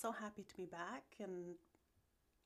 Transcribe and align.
so 0.00 0.12
happy 0.12 0.44
to 0.44 0.56
be 0.56 0.66
back, 0.66 1.02
and 1.18 1.56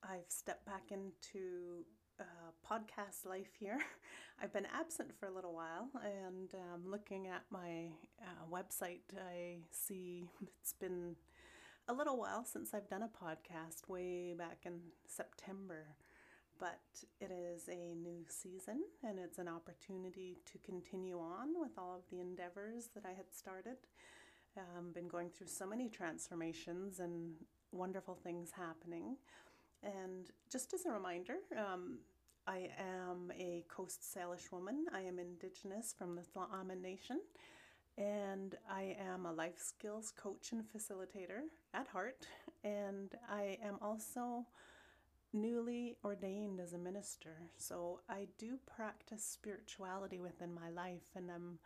I've 0.02 0.28
stepped 0.28 0.64
back 0.64 0.90
into 0.90 1.84
uh, 2.18 2.24
podcast 2.66 3.26
life 3.26 3.50
here. 3.58 3.78
I've 4.42 4.52
been 4.52 4.66
absent 4.74 5.10
for 5.18 5.26
a 5.26 5.30
little 5.30 5.52
while, 5.52 5.90
and 6.02 6.54
um, 6.54 6.90
looking 6.90 7.28
at 7.28 7.42
my 7.50 7.88
uh, 8.22 8.46
website, 8.50 9.00
I 9.16 9.58
see 9.70 10.30
it's 10.42 10.72
been 10.72 11.16
a 11.88 11.92
little 11.92 12.16
while 12.16 12.44
since 12.44 12.72
I've 12.72 12.88
done 12.88 13.02
a 13.02 13.24
podcast, 13.24 13.86
way 13.88 14.34
back 14.36 14.60
in 14.64 14.80
September 15.06 15.96
but 16.60 16.78
it 17.20 17.32
is 17.32 17.68
a 17.68 17.92
new 17.96 18.24
season 18.28 18.82
and 19.02 19.18
it's 19.18 19.38
an 19.38 19.48
opportunity 19.48 20.38
to 20.44 20.58
continue 20.58 21.18
on 21.18 21.48
with 21.60 21.72
all 21.76 21.96
of 21.96 22.02
the 22.08 22.20
endeavors 22.20 22.90
that 22.94 23.04
I 23.04 23.14
had 23.14 23.34
started. 23.34 23.78
Um, 24.54 24.92
been 24.92 25.08
going 25.08 25.30
through 25.30 25.46
so 25.46 25.66
many 25.66 25.88
transformations 25.88 27.00
and 27.00 27.32
wonderful 27.70 28.14
things 28.14 28.50
happening. 28.54 29.16
And 29.82 30.30
just 30.50 30.74
as 30.74 30.84
a 30.84 30.90
reminder, 30.90 31.36
um, 31.56 32.00
I 32.46 32.68
am 32.78 33.32
a 33.34 33.64
Coast 33.68 34.02
Salish 34.02 34.52
woman. 34.52 34.84
I 34.92 35.00
am 35.00 35.18
Indigenous 35.18 35.94
from 35.96 36.16
the 36.16 36.20
Tla'amin 36.20 36.82
Nation, 36.82 37.20
and 37.96 38.54
I 38.70 38.94
am 39.00 39.24
a 39.24 39.32
life 39.32 39.58
skills 39.58 40.12
coach 40.14 40.52
and 40.52 40.62
facilitator 40.62 41.44
at 41.72 41.88
heart. 41.88 42.26
And 42.62 43.14
I 43.30 43.56
am 43.64 43.78
also 43.80 44.44
newly 45.32 45.96
ordained 46.04 46.60
as 46.60 46.74
a 46.74 46.78
minister, 46.78 47.38
so 47.56 48.00
I 48.06 48.28
do 48.36 48.58
practice 48.66 49.24
spirituality 49.24 50.20
within 50.20 50.52
my 50.52 50.68
life, 50.68 51.08
and 51.16 51.30
I'm 51.30 51.58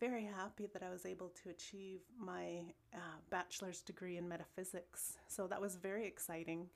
very 0.00 0.24
happy 0.24 0.68
that 0.72 0.82
I 0.82 0.90
was 0.90 1.06
able 1.06 1.30
to 1.42 1.50
achieve 1.50 2.00
my 2.18 2.62
uh, 2.94 3.18
bachelor's 3.30 3.80
degree 3.80 4.16
in 4.16 4.28
metaphysics. 4.28 5.14
So 5.26 5.46
that 5.46 5.60
was 5.60 5.76
very 5.76 6.06
exciting. 6.06 6.68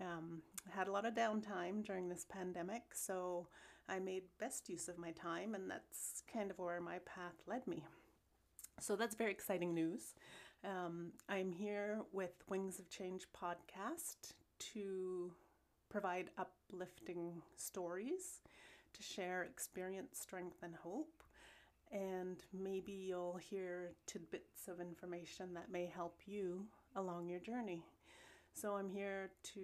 Um, 0.00 0.42
had 0.70 0.88
a 0.88 0.92
lot 0.92 1.04
of 1.04 1.14
downtime 1.14 1.84
during 1.84 2.08
this 2.08 2.24
pandemic, 2.28 2.82
so 2.94 3.48
I 3.88 3.98
made 3.98 4.24
best 4.38 4.68
use 4.68 4.88
of 4.88 4.98
my 4.98 5.10
time, 5.10 5.54
and 5.54 5.70
that's 5.70 6.22
kind 6.32 6.50
of 6.50 6.58
where 6.58 6.80
my 6.80 6.98
path 7.00 7.34
led 7.46 7.66
me. 7.66 7.84
So 8.80 8.94
that's 8.94 9.16
very 9.16 9.32
exciting 9.32 9.74
news. 9.74 10.14
Um, 10.64 11.12
I'm 11.28 11.52
here 11.52 12.00
with 12.12 12.42
Wings 12.48 12.78
of 12.78 12.88
Change 12.90 13.26
podcast 13.36 14.34
to 14.72 15.32
provide 15.88 16.30
uplifting 16.38 17.42
stories 17.56 18.40
to 18.92 19.02
share 19.02 19.42
experience, 19.42 20.18
strength, 20.20 20.58
and 20.62 20.74
hope. 20.76 21.17
And 21.92 22.36
maybe 22.52 22.92
you'll 22.92 23.38
hear 23.38 23.92
tidbits 24.06 24.68
of 24.68 24.80
information 24.80 25.54
that 25.54 25.72
may 25.72 25.86
help 25.86 26.20
you 26.26 26.66
along 26.96 27.28
your 27.28 27.40
journey. 27.40 27.82
So 28.54 28.74
I'm 28.74 28.90
here 28.90 29.30
to 29.54 29.60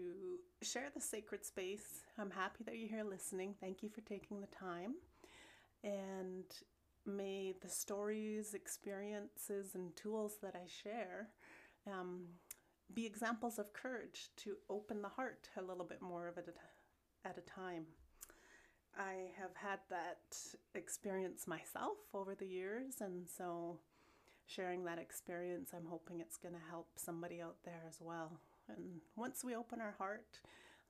share 0.62 0.88
the 0.94 1.00
sacred 1.00 1.44
space. 1.44 2.04
I'm 2.18 2.30
happy 2.30 2.64
that 2.64 2.78
you're 2.78 2.88
here 2.88 3.04
listening. 3.04 3.54
Thank 3.60 3.82
you 3.82 3.88
for 3.88 4.00
taking 4.02 4.40
the 4.40 4.46
time. 4.46 4.94
And 5.82 6.44
may 7.04 7.54
the 7.60 7.68
stories, 7.68 8.54
experiences, 8.54 9.74
and 9.74 9.94
tools 9.96 10.36
that 10.42 10.54
I 10.54 10.66
share 10.66 11.28
um, 11.86 12.22
be 12.94 13.04
examples 13.04 13.58
of 13.58 13.72
courage 13.72 14.30
to 14.36 14.56
open 14.70 15.02
the 15.02 15.08
heart 15.08 15.48
a 15.58 15.62
little 15.62 15.84
bit 15.84 16.00
more 16.00 16.28
of 16.28 16.38
it 16.38 16.56
at 17.24 17.38
a 17.38 17.40
time. 17.42 17.86
I 18.98 19.30
have 19.40 19.54
had 19.54 19.80
that 19.90 20.36
experience 20.74 21.46
myself 21.46 21.96
over 22.12 22.34
the 22.34 22.46
years, 22.46 23.00
and 23.00 23.28
so 23.28 23.78
sharing 24.46 24.84
that 24.84 24.98
experience, 24.98 25.70
I'm 25.74 25.86
hoping 25.88 26.20
it's 26.20 26.36
going 26.36 26.54
to 26.54 26.70
help 26.70 26.88
somebody 26.96 27.40
out 27.40 27.56
there 27.64 27.82
as 27.88 27.98
well. 28.00 28.40
And 28.68 29.00
once 29.16 29.44
we 29.44 29.54
open 29.54 29.80
our 29.80 29.94
heart, 29.98 30.40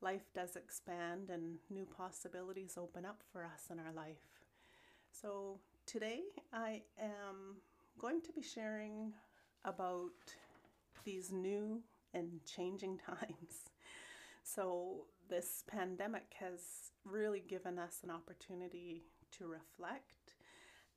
life 0.00 0.32
does 0.34 0.56
expand 0.56 1.30
and 1.30 1.58
new 1.70 1.86
possibilities 1.86 2.74
open 2.76 3.04
up 3.04 3.22
for 3.32 3.44
us 3.44 3.68
in 3.70 3.78
our 3.78 3.92
life. 3.92 4.42
So 5.12 5.58
today 5.86 6.22
I 6.52 6.82
am 7.00 7.56
going 7.98 8.20
to 8.22 8.32
be 8.32 8.42
sharing 8.42 9.12
about 9.64 10.10
these 11.04 11.32
new 11.32 11.82
and 12.12 12.40
changing 12.44 12.98
times. 13.06 13.70
So, 14.42 15.06
this 15.30 15.64
pandemic 15.66 16.34
has 16.38 16.92
really 17.04 17.42
given 17.46 17.78
us 17.78 18.00
an 18.02 18.10
opportunity 18.10 19.04
to 19.38 19.46
reflect 19.46 20.34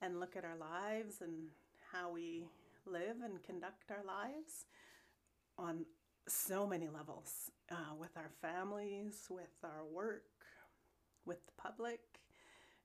and 0.02 0.20
look 0.20 0.36
at 0.36 0.46
our 0.46 0.58
lives 0.58 1.22
and 1.22 1.50
how 1.92 2.12
we 2.12 2.46
live 2.86 3.18
and 3.24 3.44
conduct 3.44 3.92
our 3.92 4.04
lives 4.06 4.66
on 5.58 5.86
so 6.28 6.68
many 6.68 6.88
levels 6.88 7.52
uh, 7.72 7.96
with 7.98 8.16
our 8.16 8.30
families, 8.42 9.28
with 9.30 9.56
our 9.64 9.86
work, 9.86 10.24
with 11.26 11.46
the 11.46 11.54
public, 11.62 12.02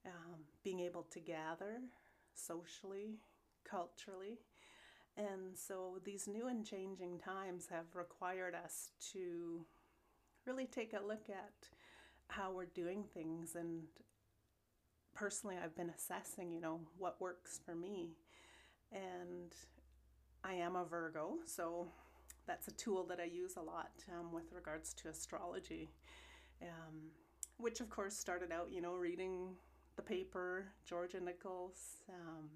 um, 0.06 0.41
being 0.65 0.81
able 0.81 1.03
to 1.11 1.21
gather 1.21 1.81
socially, 2.34 3.19
culturally, 3.69 4.38
and 5.16 5.56
so 5.56 5.99
these 6.05 6.27
new 6.27 6.49
and 6.49 6.65
changing 6.65 7.19
times 7.19 7.66
have 7.71 7.94
required 7.94 8.55
us 8.55 8.91
to 9.12 9.66
really 10.47 10.66
take 10.66 10.94
a 10.94 11.06
look 11.06 11.28
at 11.28 11.69
how 12.32 12.50
we're 12.50 12.66
doing 12.66 13.04
things. 13.15 13.54
And 13.54 13.82
personally, 15.15 15.56
I've 15.62 15.76
been 15.76 15.91
assessing, 15.91 16.50
you 16.50 16.60
know, 16.60 16.81
what 16.98 17.20
works 17.20 17.60
for 17.65 17.75
me. 17.75 18.16
And 18.91 19.54
I 20.44 20.54
am 20.54 20.76
a 20.76 20.84
Virgo, 20.84 21.37
so 21.47 21.88
that's 22.47 22.69
a 22.69 22.72
tool 22.72 23.04
that 23.06 23.20
I 23.20 23.25
use 23.25 23.56
a 23.56 23.62
lot 23.62 23.93
um, 24.10 24.32
with 24.32 24.53
regards 24.53 24.93
to 24.94 25.09
astrology, 25.09 25.91
um, 26.60 27.10
which 27.59 27.81
of 27.81 27.88
course 27.88 28.16
started 28.16 28.53
out, 28.53 28.69
you 28.70 28.81
know, 28.81 28.94
reading 28.94 29.54
the 29.97 30.03
paper, 30.03 30.66
Georgia 30.84 31.20
Nichols, 31.20 32.03
um, 32.09 32.49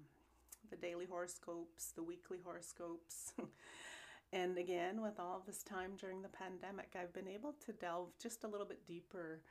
the 0.69 0.75
daily 0.75 1.05
horoscopes, 1.05 1.91
the 1.95 2.03
weekly 2.03 2.39
horoscopes. 2.43 3.33
and 4.33 4.57
again, 4.57 5.01
with 5.01 5.19
all 5.19 5.41
this 5.45 5.63
time 5.63 5.91
during 5.97 6.21
the 6.21 6.29
pandemic, 6.29 6.95
I've 6.99 7.13
been 7.13 7.27
able 7.27 7.55
to 7.65 7.71
delve 7.71 8.09
just 8.21 8.43
a 8.43 8.47
little 8.47 8.67
bit 8.67 8.85
deeper 8.85 9.41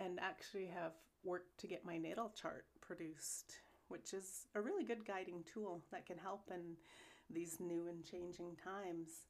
and 0.00 0.18
actually 0.20 0.66
have 0.66 0.92
worked 1.22 1.58
to 1.60 1.66
get 1.66 1.84
my 1.84 1.98
natal 1.98 2.32
chart 2.40 2.64
produced, 2.80 3.58
which 3.88 4.14
is 4.14 4.46
a 4.54 4.60
really 4.60 4.84
good 4.84 5.06
guiding 5.06 5.44
tool 5.52 5.82
that 5.92 6.06
can 6.06 6.18
help 6.18 6.50
in 6.50 6.76
these 7.32 7.60
new 7.60 7.86
and 7.88 8.04
changing 8.04 8.56
times. 8.56 9.26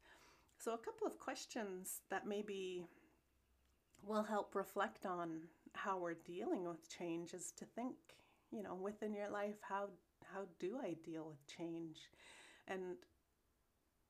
So, 0.58 0.72
a 0.72 0.78
couple 0.78 1.06
of 1.06 1.18
questions 1.18 2.00
that 2.10 2.26
maybe 2.26 2.86
will 4.06 4.22
help 4.22 4.54
reflect 4.54 5.04
on 5.04 5.40
how 5.74 5.98
we're 5.98 6.14
dealing 6.14 6.64
with 6.66 6.88
change 6.88 7.34
is 7.34 7.52
to 7.58 7.64
think, 7.64 7.96
you 8.50 8.62
know, 8.62 8.74
within 8.74 9.14
your 9.14 9.30
life, 9.30 9.56
how 9.60 9.88
how 10.32 10.42
do 10.58 10.78
I 10.82 10.94
deal 11.04 11.26
with 11.26 11.46
change? 11.46 11.98
And 12.68 12.96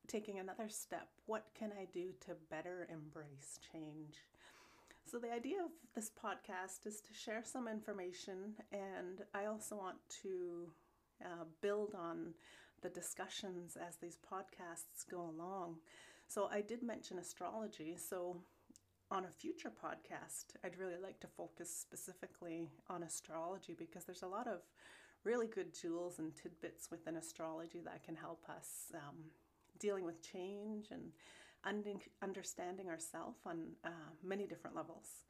taking 0.07 0.39
another 0.39 0.69
step, 0.69 1.07
what 1.25 1.45
can 1.57 1.71
I 1.71 1.85
do 1.93 2.09
to 2.25 2.35
better 2.49 2.87
embrace 2.91 3.59
change? 3.71 4.17
So, 5.05 5.19
the 5.19 5.33
idea 5.33 5.57
of 5.63 5.71
this 5.93 6.09
podcast 6.09 6.85
is 6.85 7.01
to 7.01 7.13
share 7.13 7.43
some 7.43 7.67
information, 7.67 8.55
and 8.71 9.23
I 9.33 9.45
also 9.45 9.75
want 9.75 9.97
to 10.23 10.71
uh, 11.23 11.45
build 11.61 11.95
on 11.95 12.33
the 12.81 12.89
discussions 12.89 13.75
as 13.75 13.97
these 13.97 14.17
podcasts 14.17 15.09
go 15.09 15.21
along. 15.21 15.77
So, 16.27 16.47
I 16.51 16.61
did 16.61 16.81
mention 16.81 17.19
astrology. 17.19 17.97
So, 17.97 18.37
on 19.09 19.25
a 19.25 19.31
future 19.31 19.71
podcast, 19.71 20.55
I'd 20.63 20.77
really 20.77 20.97
like 21.01 21.19
to 21.19 21.27
focus 21.27 21.75
specifically 21.75 22.71
on 22.89 23.03
astrology 23.03 23.75
because 23.77 24.05
there's 24.05 24.23
a 24.23 24.27
lot 24.27 24.47
of 24.47 24.61
really 25.25 25.47
good 25.47 25.75
jewels 25.79 26.19
and 26.19 26.33
tidbits 26.35 26.89
within 26.89 27.17
astrology 27.17 27.81
that 27.83 28.03
can 28.03 28.15
help 28.15 28.45
us 28.49 28.91
um, 28.95 29.17
dealing 29.79 30.05
with 30.05 30.23
change 30.23 30.87
and 30.91 31.11
understanding 31.65 32.89
ourselves 32.89 33.39
on 33.45 33.73
uh, 33.85 33.89
many 34.23 34.47
different 34.47 34.75
levels. 34.75 35.23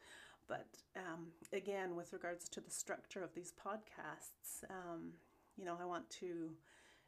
But 0.48 0.68
um, 0.96 1.28
again, 1.54 1.96
with 1.96 2.14
regards 2.14 2.50
to 2.50 2.62
the 2.62 2.72
structure 2.72 3.24
of 3.24 3.34
these 3.34 3.54
podcasts, 3.54 4.64
um, 4.70 5.14
you 5.58 5.66
know, 5.66 5.78
I 5.80 5.86
want 5.86 6.10
to 6.22 6.52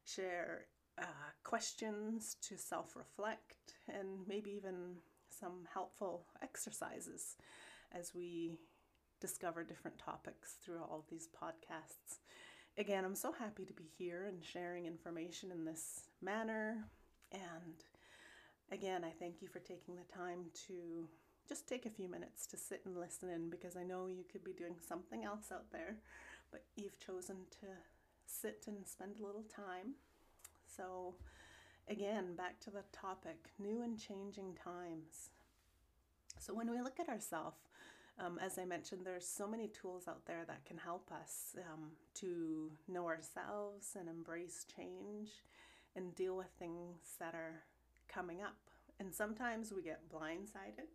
share 0.06 0.68
uh, 1.02 1.32
questions 1.44 2.38
to 2.42 2.58
self 2.58 2.96
reflect 2.96 3.76
and 3.88 4.28
maybe 4.28 4.52
even 4.52 4.96
some 5.30 5.66
helpful 5.74 6.28
exercises 6.42 7.36
as 7.92 8.14
we 8.14 8.60
discover 9.20 9.64
different 9.64 9.98
topics 9.98 10.56
through 10.64 10.82
all 10.82 11.00
of 11.00 11.10
these 11.10 11.28
podcasts. 11.28 12.20
Again, 12.78 13.06
I'm 13.06 13.16
so 13.16 13.32
happy 13.32 13.66
to 13.66 13.74
be 13.74 13.90
here 13.98 14.26
and 14.26 14.44
sharing 14.44 14.86
information 14.86 15.52
in 15.52 15.64
this 15.64 16.02
manner. 16.22 16.86
And 17.32 17.84
again, 18.72 19.04
I 19.04 19.12
thank 19.20 19.42
you 19.42 19.48
for 19.48 19.60
taking 19.60 19.96
the 19.96 20.14
time 20.14 20.46
to 20.68 21.08
just 21.48 21.68
take 21.68 21.86
a 21.86 21.90
few 21.90 22.08
minutes 22.08 22.48
to 22.48 22.58
sit 22.58 22.82
and 22.86 22.98
listen 22.98 23.30
in 23.30 23.50
because 23.50 23.76
I 23.76 23.84
know 23.84 24.08
you 24.08 24.24
could 24.32 24.44
be 24.44 24.54
doing 24.54 24.76
something 24.88 25.24
else 25.24 25.52
out 25.52 25.72
there, 25.72 25.98
but 26.52 26.64
you've 26.76 27.00
chosen 27.00 27.36
to 27.62 27.68
sit 28.26 28.66
and 28.68 28.88
spend 28.88 29.20
a 29.20 29.26
little 29.26 29.44
time. 29.44 29.96
So, 30.76 31.16
again, 31.88 32.36
back 32.36 32.60
to 32.62 32.72
the 32.72 32.84
topic 32.92 33.50
new 33.60 33.82
and 33.82 34.00
changing 34.00 34.56
times. 34.56 35.30
So, 36.40 36.54
when 36.54 36.72
we 36.72 36.82
look 36.82 37.00
at 37.00 37.10
ourselves, 37.10 37.58
um, 38.20 38.40
as 38.42 38.58
I 38.58 38.66
mentioned, 38.66 39.02
there's 39.06 39.28
so 39.28 39.48
many 39.48 39.68
tools 39.68 40.08
out 40.08 40.26
there 40.26 40.44
that 40.48 40.66
can 40.66 40.78
help 40.78 41.12
us 41.12 41.56
um, 41.58 41.92
to 42.16 42.72
know 42.88 43.06
ourselves 43.06 43.96
and 44.00 44.08
embrace 44.08 44.66
change 44.76 45.30
and 45.96 46.16
deal 46.16 46.38
with 46.38 46.50
things 46.60 47.16
that 47.20 47.34
are 47.34 47.64
coming 48.14 48.42
up. 48.42 48.58
And 49.00 49.14
sometimes 49.14 49.74
we 49.74 49.82
get 49.82 50.10
blindsided, 50.10 50.90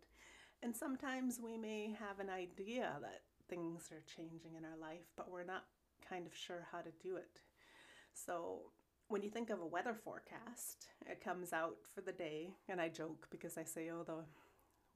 and 0.63 0.75
sometimes 0.75 1.39
we 1.43 1.57
may 1.57 1.95
have 1.99 2.19
an 2.19 2.29
idea 2.29 2.93
that 3.01 3.21
things 3.49 3.89
are 3.91 4.03
changing 4.15 4.55
in 4.57 4.65
our 4.65 4.77
life, 4.79 5.05
but 5.17 5.29
we're 5.29 5.43
not 5.43 5.65
kind 6.07 6.25
of 6.25 6.35
sure 6.35 6.67
how 6.71 6.79
to 6.79 6.91
do 7.03 7.17
it. 7.17 7.41
So, 8.13 8.71
when 9.09 9.23
you 9.23 9.29
think 9.29 9.49
of 9.49 9.59
a 9.59 9.65
weather 9.65 9.95
forecast, 9.95 10.87
it 11.07 11.23
comes 11.23 11.51
out 11.51 11.77
for 11.93 12.01
the 12.01 12.11
day, 12.11 12.51
and 12.67 12.79
I 12.79 12.89
joke 12.89 13.27
because 13.31 13.57
I 13.57 13.63
say, 13.63 13.89
oh, 13.89 14.03
the 14.03 14.23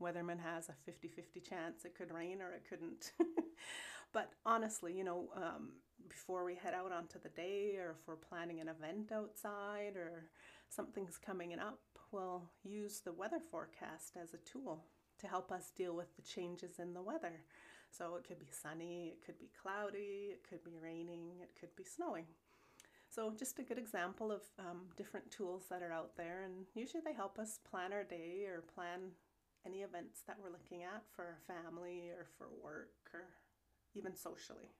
weatherman 0.03 0.39
has 0.39 0.69
a 0.69 0.73
50 0.85 1.07
50 1.07 1.39
chance 1.39 1.85
it 1.85 1.95
could 1.95 2.11
rain 2.11 2.41
or 2.41 2.51
it 2.51 2.63
couldn't. 2.67 3.11
but 4.13 4.31
honestly, 4.45 4.95
you 4.95 5.03
know, 5.03 5.29
um, 5.35 5.69
before 6.09 6.43
we 6.43 6.55
head 6.55 6.73
out 6.73 6.91
onto 6.91 7.19
the 7.19 7.29
day, 7.29 7.75
or 7.77 7.91
if 7.91 8.07
we're 8.07 8.15
planning 8.15 8.59
an 8.59 8.67
event 8.67 9.11
outside, 9.11 9.95
or 9.95 10.29
something's 10.69 11.17
coming 11.17 11.57
up, 11.59 11.79
we'll 12.13 12.49
use 12.63 12.99
the 12.99 13.11
weather 13.11 13.39
forecast 13.39 14.15
as 14.21 14.33
a 14.33 14.37
tool 14.37 14.85
to 15.19 15.27
help 15.27 15.51
us 15.51 15.71
deal 15.75 15.95
with 15.95 16.15
the 16.15 16.21
changes 16.21 16.79
in 16.79 16.93
the 16.93 17.01
weather. 17.01 17.41
So 17.91 18.15
it 18.15 18.27
could 18.27 18.39
be 18.39 18.49
sunny, 18.51 19.13
it 19.13 19.25
could 19.25 19.37
be 19.39 19.51
cloudy, 19.61 20.31
it 20.31 20.45
could 20.47 20.63
be 20.63 20.77
raining, 20.81 21.31
it 21.41 21.51
could 21.59 21.75
be 21.75 21.83
snowing. 21.83 22.25
So, 23.09 23.31
just 23.37 23.59
a 23.59 23.63
good 23.63 23.77
example 23.77 24.31
of 24.31 24.41
um, 24.57 24.87
different 24.97 25.29
tools 25.29 25.65
that 25.69 25.83
are 25.83 25.91
out 25.91 26.17
there, 26.17 26.41
and 26.41 26.65
usually 26.73 27.03
they 27.05 27.13
help 27.13 27.37
us 27.37 27.59
plan 27.69 27.93
our 27.93 28.03
day 28.03 28.45
or 28.47 28.63
plan 28.73 29.11
any 29.67 29.81
events 29.83 30.21
that 30.25 30.37
we're 30.41 30.49
looking 30.51 30.81
at 30.81 31.03
for 31.15 31.23
our 31.23 31.37
family 31.45 32.09
or 32.09 32.25
for 32.37 32.47
work 32.63 32.89
or 33.13 33.25
even 33.93 34.15
socially 34.15 34.71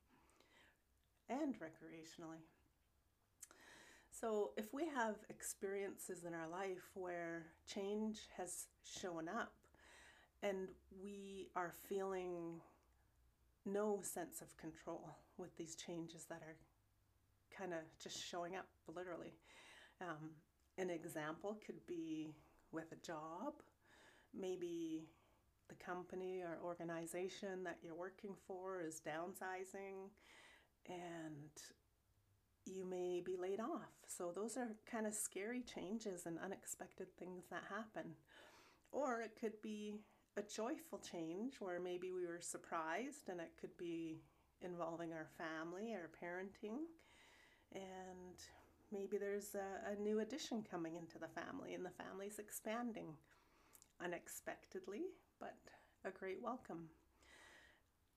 and 1.29 1.55
recreationally. 1.59 2.41
So, 4.23 4.51
if 4.55 4.73
we 4.73 4.87
have 4.87 5.15
experiences 5.29 6.23
in 6.23 6.33
our 6.33 6.47
life 6.47 6.91
where 6.93 7.47
change 7.67 8.19
has 8.37 8.67
shown 8.85 9.27
up 9.27 9.51
and 10.41 10.69
we 11.03 11.49
are 11.57 11.73
feeling 11.89 12.61
no 13.65 13.99
sense 14.01 14.41
of 14.41 14.55
control 14.55 15.09
with 15.37 15.53
these 15.57 15.75
changes 15.75 16.23
that 16.29 16.41
are 16.41 16.55
kind 17.53 17.73
of 17.73 17.79
just 18.01 18.25
showing 18.25 18.55
up 18.55 18.67
literally. 18.95 19.33
Um, 19.99 20.29
an 20.77 20.89
example 20.89 21.57
could 21.65 21.85
be 21.85 22.33
with 22.71 22.93
a 22.93 23.05
job, 23.05 23.55
maybe 24.33 25.03
the 25.67 25.75
company 25.83 26.43
or 26.43 26.59
organization 26.63 27.61
that 27.65 27.79
you're 27.83 27.93
working 27.93 28.35
for 28.47 28.79
is 28.79 29.01
downsizing 29.05 30.07
and 30.87 31.51
you 32.65 32.85
may 32.85 33.21
be 33.23 33.37
laid 33.37 33.59
off. 33.59 33.91
So, 34.07 34.31
those 34.33 34.57
are 34.57 34.75
kind 34.89 35.05
of 35.05 35.13
scary 35.13 35.61
changes 35.61 36.25
and 36.25 36.37
unexpected 36.43 37.07
things 37.17 37.45
that 37.49 37.63
happen. 37.69 38.13
Or 38.91 39.21
it 39.21 39.37
could 39.39 39.61
be 39.61 39.95
a 40.37 40.41
joyful 40.41 40.99
change 40.99 41.55
where 41.59 41.79
maybe 41.79 42.11
we 42.11 42.25
were 42.25 42.41
surprised 42.41 43.29
and 43.29 43.39
it 43.39 43.51
could 43.59 43.75
be 43.77 44.21
involving 44.61 45.13
our 45.13 45.27
family 45.37 45.93
or 45.93 46.09
parenting. 46.21 46.77
And 47.73 48.37
maybe 48.91 49.17
there's 49.17 49.55
a, 49.55 49.91
a 49.91 50.01
new 50.01 50.19
addition 50.19 50.63
coming 50.69 50.95
into 50.95 51.19
the 51.19 51.27
family 51.27 51.73
and 51.73 51.85
the 51.85 52.03
family's 52.03 52.39
expanding 52.39 53.07
unexpectedly, 54.03 55.03
but 55.39 55.55
a 56.05 56.11
great 56.11 56.41
welcome. 56.41 56.89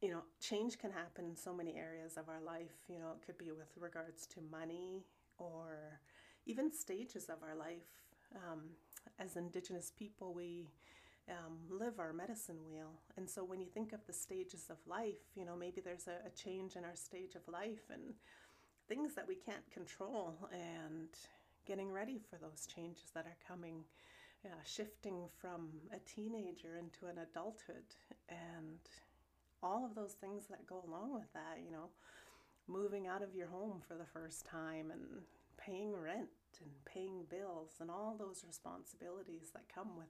You 0.01 0.11
know, 0.11 0.23
change 0.41 0.79
can 0.79 0.91
happen 0.91 1.25
in 1.25 1.37
so 1.37 1.55
many 1.55 1.77
areas 1.77 2.17
of 2.17 2.29
our 2.29 2.41
life. 2.41 2.77
You 2.89 2.99
know, 2.99 3.13
it 3.13 3.25
could 3.25 3.39
be 3.39 3.51
with 3.51 3.71
regards 3.79 4.27
to 4.29 4.41
money 4.51 5.05
or 5.39 6.01
even 6.47 6.73
stages 6.73 7.27
of 7.29 7.43
our 7.43 7.57
life. 7.57 7.89
Um, 8.35 8.65
as 9.19 9.37
Indigenous 9.37 9.93
people, 9.97 10.35
we 10.35 10.69
um, 11.31 11.59
live 11.71 11.99
our 11.99 12.13
medicine 12.13 12.59
wheel. 12.67 13.01
And 13.17 13.29
so 13.29 13.45
when 13.45 13.61
you 13.61 13.67
think 13.67 13.93
of 13.93 14.01
the 14.07 14.13
stages 14.13 14.67
of 14.71 14.77
life, 14.87 15.23
you 15.35 15.45
know, 15.45 15.57
maybe 15.57 15.81
there's 15.81 16.09
a, 16.09 16.27
a 16.27 16.31
change 16.31 16.77
in 16.77 16.85
our 16.85 16.95
stage 16.97 17.35
of 17.35 17.43
life 17.49 17.89
and 17.93 18.15
things 18.89 19.15
that 19.15 19.27
we 19.27 19.35
can't 19.35 19.69
control 19.71 20.37
and 20.53 21.09
getting 21.67 21.91
ready 21.91 22.21
for 22.31 22.39
those 22.39 22.67
changes 22.67 23.11
that 23.15 23.27
are 23.27 23.37
coming 23.47 23.83
yeah, 24.45 24.51
shifting 24.65 25.29
from 25.41 25.71
a 25.93 25.99
teenager 26.09 26.77
into 26.79 27.07
an 27.07 27.19
adulthood 27.19 27.85
and 28.29 28.79
all 29.63 29.85
of 29.85 29.95
those 29.95 30.13
things 30.13 30.45
that 30.49 30.67
go 30.67 30.85
along 30.87 31.15
with 31.15 31.33
that, 31.35 31.59
you 31.65 31.71
know, 31.71 31.91
moving 32.69 33.07
out 33.07 33.23
of 33.23 33.35
your 33.35 33.49
home 33.49 33.81
for 33.87 33.95
the 33.95 34.07
first 34.13 34.45
time 34.45 34.91
and 34.91 35.23
paying 35.57 35.95
rent 35.95 36.29
and 36.61 36.71
paying 36.85 37.25
bills 37.29 37.73
and 37.81 37.91
all 37.91 38.17
those 38.19 38.45
responsibilities 38.47 39.51
that 39.53 39.73
come 39.73 39.97
with 39.97 40.09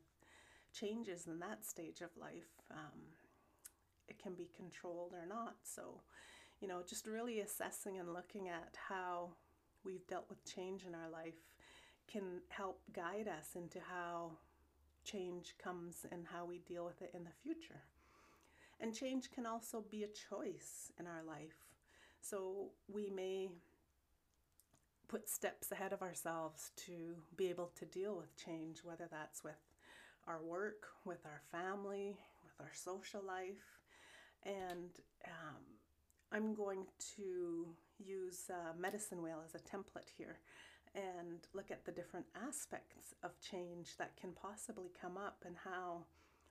changes 0.72 1.26
in 1.26 1.38
that 1.38 1.64
stage 1.64 2.00
of 2.00 2.10
life. 2.18 2.62
Um, 2.70 3.00
it 4.08 4.18
can 4.18 4.34
be 4.34 4.48
controlled 4.56 5.12
or 5.12 5.26
not. 5.26 5.56
So, 5.64 6.00
you 6.60 6.68
know, 6.68 6.82
just 6.86 7.06
really 7.06 7.40
assessing 7.40 7.98
and 7.98 8.12
looking 8.12 8.48
at 8.48 8.74
how 8.88 9.30
we've 9.84 10.06
dealt 10.06 10.26
with 10.28 10.44
change 10.44 10.84
in 10.84 10.94
our 10.94 11.10
life 11.10 11.34
can 12.10 12.40
help 12.48 12.80
guide 12.92 13.28
us 13.28 13.50
into 13.56 13.78
how 13.80 14.32
change 15.04 15.54
comes 15.62 16.06
and 16.10 16.24
how 16.32 16.44
we 16.44 16.58
deal 16.58 16.84
with 16.84 17.02
it 17.02 17.10
in 17.14 17.24
the 17.24 17.30
future. 17.42 17.82
And 18.80 18.94
change 18.94 19.30
can 19.30 19.46
also 19.46 19.84
be 19.90 20.04
a 20.04 20.08
choice 20.08 20.92
in 21.00 21.06
our 21.06 21.22
life. 21.26 21.64
So 22.20 22.70
we 22.88 23.10
may 23.10 23.48
put 25.08 25.28
steps 25.28 25.70
ahead 25.72 25.92
of 25.92 26.02
ourselves 26.02 26.72
to 26.86 27.14
be 27.36 27.48
able 27.48 27.70
to 27.78 27.84
deal 27.84 28.16
with 28.16 28.36
change, 28.36 28.80
whether 28.82 29.06
that's 29.10 29.44
with 29.44 29.54
our 30.26 30.42
work, 30.42 30.88
with 31.04 31.24
our 31.24 31.40
family, 31.52 32.18
with 32.42 32.52
our 32.60 32.72
social 32.74 33.22
life. 33.22 33.80
And 34.44 34.90
um, 35.26 35.62
I'm 36.32 36.54
going 36.54 36.86
to 37.16 37.66
use 37.98 38.50
medicine 38.78 39.22
wheel 39.22 39.42
as 39.44 39.54
a 39.54 39.58
template 39.58 40.10
here 40.16 40.40
and 40.94 41.46
look 41.54 41.70
at 41.70 41.84
the 41.84 41.92
different 41.92 42.26
aspects 42.46 43.14
of 43.22 43.40
change 43.40 43.96
that 43.98 44.16
can 44.20 44.32
possibly 44.32 44.90
come 45.00 45.16
up 45.16 45.44
and 45.46 45.54
how 45.64 46.04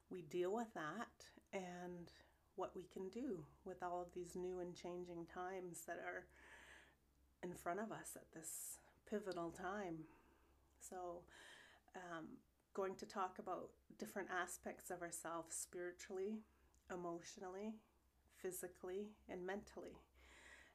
we 0.10 0.22
deal 0.22 0.53
with 0.53 0.74
that 0.75 1.25
and 1.55 2.12
what 2.55 2.75
we 2.75 2.83
can 2.93 3.09
do 3.09 3.43
with 3.65 3.81
all 3.81 4.01
of 4.01 4.13
these 4.13 4.35
new 4.35 4.59
and 4.59 4.75
changing 4.75 5.25
times 5.33 5.83
that 5.88 5.97
are 6.05 6.25
in 7.43 7.53
front 7.53 7.79
of 7.79 7.91
us 7.91 8.12
at 8.15 8.31
this 8.33 8.79
pivotal 9.09 9.51
time. 9.51 9.95
So, 10.79 11.21
um, 11.95 12.25
going 12.74 12.95
to 12.95 13.05
talk 13.05 13.39
about 13.39 13.69
different 13.97 14.27
aspects 14.29 14.91
of 14.91 15.01
ourselves 15.01 15.55
spiritually, 15.55 16.39
emotionally, 16.93 17.75
physically, 18.38 19.07
and 19.29 19.45
mentally. 19.45 19.97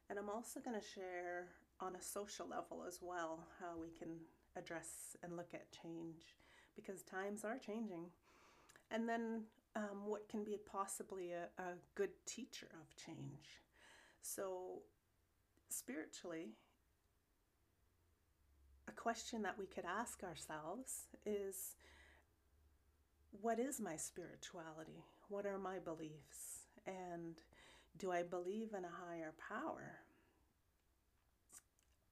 And 0.09 0.17
I'm 0.17 0.29
also 0.29 0.59
going 0.59 0.79
to 0.79 0.85
share 0.85 1.49
on 1.79 1.95
a 1.95 2.01
social 2.01 2.47
level 2.47 2.83
as 2.87 2.99
well 3.01 3.45
how 3.59 3.79
we 3.79 3.89
can 3.97 4.09
address 4.55 5.15
and 5.23 5.37
look 5.37 5.53
at 5.53 5.71
change 5.71 6.35
because 6.75 7.03
times 7.03 7.43
are 7.43 7.57
changing. 7.57 8.05
And 8.89 9.07
then 9.07 9.43
um, 9.75 10.05
what 10.05 10.27
can 10.27 10.43
be 10.43 10.57
possibly 10.69 11.31
a, 11.31 11.61
a 11.61 11.73
good 11.95 12.11
teacher 12.25 12.67
of 12.73 12.95
change. 12.95 13.61
So, 14.21 14.81
spiritually, 15.69 16.49
a 18.87 18.91
question 18.91 19.41
that 19.43 19.57
we 19.57 19.65
could 19.65 19.85
ask 19.85 20.23
ourselves 20.23 21.07
is 21.25 21.75
what 23.39 23.59
is 23.59 23.79
my 23.79 23.95
spirituality? 23.95 25.05
What 25.29 25.45
are 25.45 25.57
my 25.57 25.79
beliefs? 25.79 26.65
And 26.85 27.41
do 27.97 28.11
I 28.11 28.23
believe 28.23 28.73
in 28.77 28.83
a 28.83 29.07
higher 29.07 29.33
power? 29.49 29.99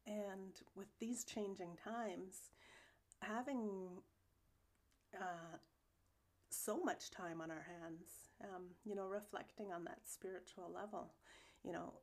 And 0.07 0.53
with 0.75 0.87
these 0.99 1.23
changing 1.23 1.77
times, 1.83 2.51
having 3.21 3.89
uh, 5.13 5.57
so 6.69 6.77
much 6.83 7.09
time 7.09 7.41
on 7.41 7.49
our 7.49 7.65
hands, 7.65 8.29
um, 8.43 8.65
you 8.85 8.93
know, 8.93 9.07
reflecting 9.07 9.71
on 9.73 9.83
that 9.83 10.01
spiritual 10.05 10.69
level, 10.71 11.09
you 11.63 11.71
know, 11.71 11.93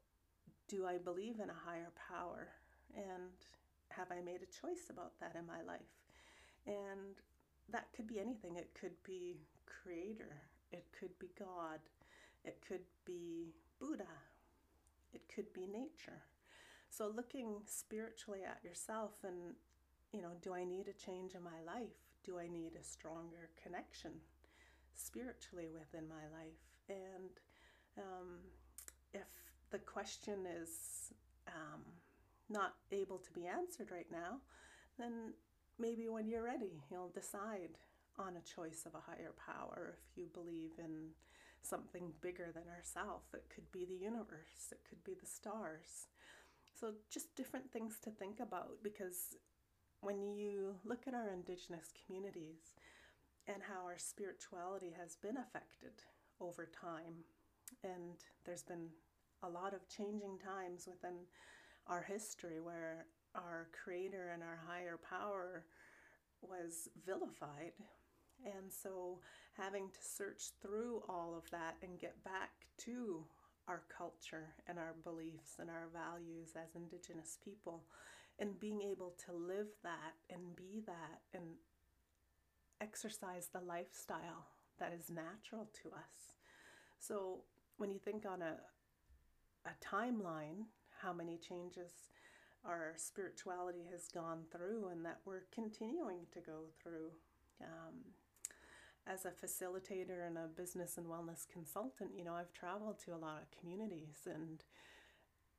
do 0.66 0.84
I 0.84 0.98
believe 0.98 1.36
in 1.38 1.50
a 1.50 1.62
higher 1.64 1.92
power? 2.10 2.48
And 2.96 3.30
have 3.90 4.08
I 4.10 4.20
made 4.24 4.40
a 4.42 4.60
choice 4.60 4.90
about 4.90 5.12
that 5.20 5.36
in 5.38 5.46
my 5.46 5.62
life? 5.62 5.94
And 6.66 7.14
that 7.70 7.86
could 7.94 8.08
be 8.08 8.18
anything. 8.18 8.56
It 8.56 8.70
could 8.74 9.00
be 9.04 9.36
Creator, 9.66 10.34
it 10.72 10.86
could 10.98 11.16
be 11.20 11.30
God, 11.38 11.78
it 12.44 12.58
could 12.66 12.86
be 13.04 13.54
Buddha, 13.78 14.18
it 15.14 15.22
could 15.32 15.52
be 15.52 15.68
nature. 15.68 16.22
So, 16.90 17.06
looking 17.06 17.60
spiritually 17.66 18.40
at 18.44 18.64
yourself 18.64 19.12
and, 19.22 19.54
you 20.12 20.22
know, 20.22 20.32
do 20.42 20.52
I 20.52 20.64
need 20.64 20.88
a 20.88 20.92
change 20.92 21.36
in 21.36 21.44
my 21.44 21.62
life? 21.64 21.94
Do 22.24 22.40
I 22.40 22.48
need 22.48 22.72
a 22.74 22.82
stronger 22.82 23.50
connection 23.62 24.10
spiritually 24.96 25.68
within 25.72 26.08
my 26.08 26.26
life? 26.32 26.66
And 26.88 27.30
um, 27.98 28.38
if 29.14 29.28
the 29.70 29.78
question 29.78 30.46
is 30.46 31.12
um, 31.48 31.82
not 32.48 32.74
able 32.92 33.18
to 33.18 33.32
be 33.32 33.46
answered 33.46 33.90
right 33.90 34.10
now, 34.10 34.38
then 34.98 35.32
maybe 35.78 36.08
when 36.08 36.28
you're 36.28 36.44
ready, 36.44 36.82
you'll 36.90 37.10
decide 37.14 37.78
on 38.18 38.36
a 38.36 38.54
choice 38.54 38.84
of 38.86 38.94
a 38.94 39.04
higher 39.10 39.34
power 39.44 39.98
if 39.98 40.16
you 40.16 40.26
believe 40.32 40.72
in 40.78 41.10
something 41.62 42.12
bigger 42.20 42.48
than 42.54 42.64
ourselves. 42.74 43.26
It 43.34 43.44
could 43.54 43.70
be 43.72 43.84
the 43.84 43.94
universe, 43.94 44.72
it 44.72 44.80
could 44.88 45.02
be 45.04 45.14
the 45.18 45.26
stars. 45.26 46.08
So, 46.78 46.92
just 47.10 47.34
different 47.34 47.72
things 47.72 47.98
to 48.04 48.10
think 48.10 48.40
about 48.40 48.82
because 48.82 49.36
when 50.00 50.28
you 50.36 50.74
look 50.84 51.06
at 51.06 51.14
our 51.14 51.30
Indigenous 51.30 51.92
communities 52.04 52.74
and 53.48 53.62
how 53.62 53.84
our 53.84 53.98
spirituality 53.98 54.94
has 54.98 55.16
been 55.16 55.36
affected 55.36 56.02
over 56.40 56.68
time, 56.80 57.24
and 57.84 58.24
there's 58.44 58.62
been 58.62 58.88
a 59.42 59.48
lot 59.48 59.74
of 59.74 59.88
changing 59.88 60.38
times 60.38 60.86
within 60.86 61.16
our 61.86 62.02
history 62.02 62.60
where 62.60 63.06
our 63.34 63.68
creator 63.72 64.30
and 64.32 64.42
our 64.42 64.58
higher 64.66 64.98
power 65.08 65.64
was 66.42 66.88
vilified. 67.06 67.72
And 68.44 68.70
so, 68.70 69.20
having 69.56 69.88
to 69.88 70.02
search 70.02 70.50
through 70.60 71.02
all 71.08 71.34
of 71.36 71.50
that 71.50 71.76
and 71.82 71.98
get 71.98 72.22
back 72.24 72.50
to 72.84 73.24
our 73.66 73.82
culture 73.96 74.48
and 74.68 74.78
our 74.78 74.94
beliefs 75.04 75.56
and 75.58 75.70
our 75.70 75.88
values 75.92 76.50
as 76.54 76.74
Indigenous 76.74 77.38
people, 77.42 77.84
and 78.38 78.60
being 78.60 78.82
able 78.82 79.14
to 79.26 79.32
live 79.32 79.68
that 79.82 80.14
and 80.30 80.54
be 80.54 80.82
that 80.86 81.20
and 81.32 81.44
exercise 82.80 83.48
the 83.52 83.60
lifestyle 83.60 84.46
that 84.78 84.92
is 84.92 85.10
natural 85.10 85.68
to 85.82 85.88
us. 85.88 86.34
So, 86.98 87.40
when 87.78 87.90
you 87.90 87.98
think 87.98 88.24
on 88.24 88.42
a, 88.42 88.56
a 89.66 89.74
timeline, 89.84 90.64
how 91.02 91.12
many 91.12 91.36
changes 91.36 91.92
our 92.66 92.94
spirituality 92.96 93.86
has 93.90 94.08
gone 94.08 94.42
through 94.50 94.88
and 94.90 95.04
that 95.04 95.20
we're 95.24 95.44
continuing 95.52 96.26
to 96.32 96.40
go 96.40 96.64
through. 96.82 97.10
Um, 97.62 97.94
as 99.08 99.24
a 99.24 99.30
facilitator 99.30 100.26
and 100.26 100.36
a 100.36 100.48
business 100.48 100.98
and 100.98 101.06
wellness 101.06 101.46
consultant, 101.48 102.10
you 102.16 102.24
know, 102.24 102.34
I've 102.34 102.52
traveled 102.52 102.98
to 103.04 103.14
a 103.14 103.16
lot 103.16 103.40
of 103.40 103.60
communities 103.60 104.26
and, 104.26 104.64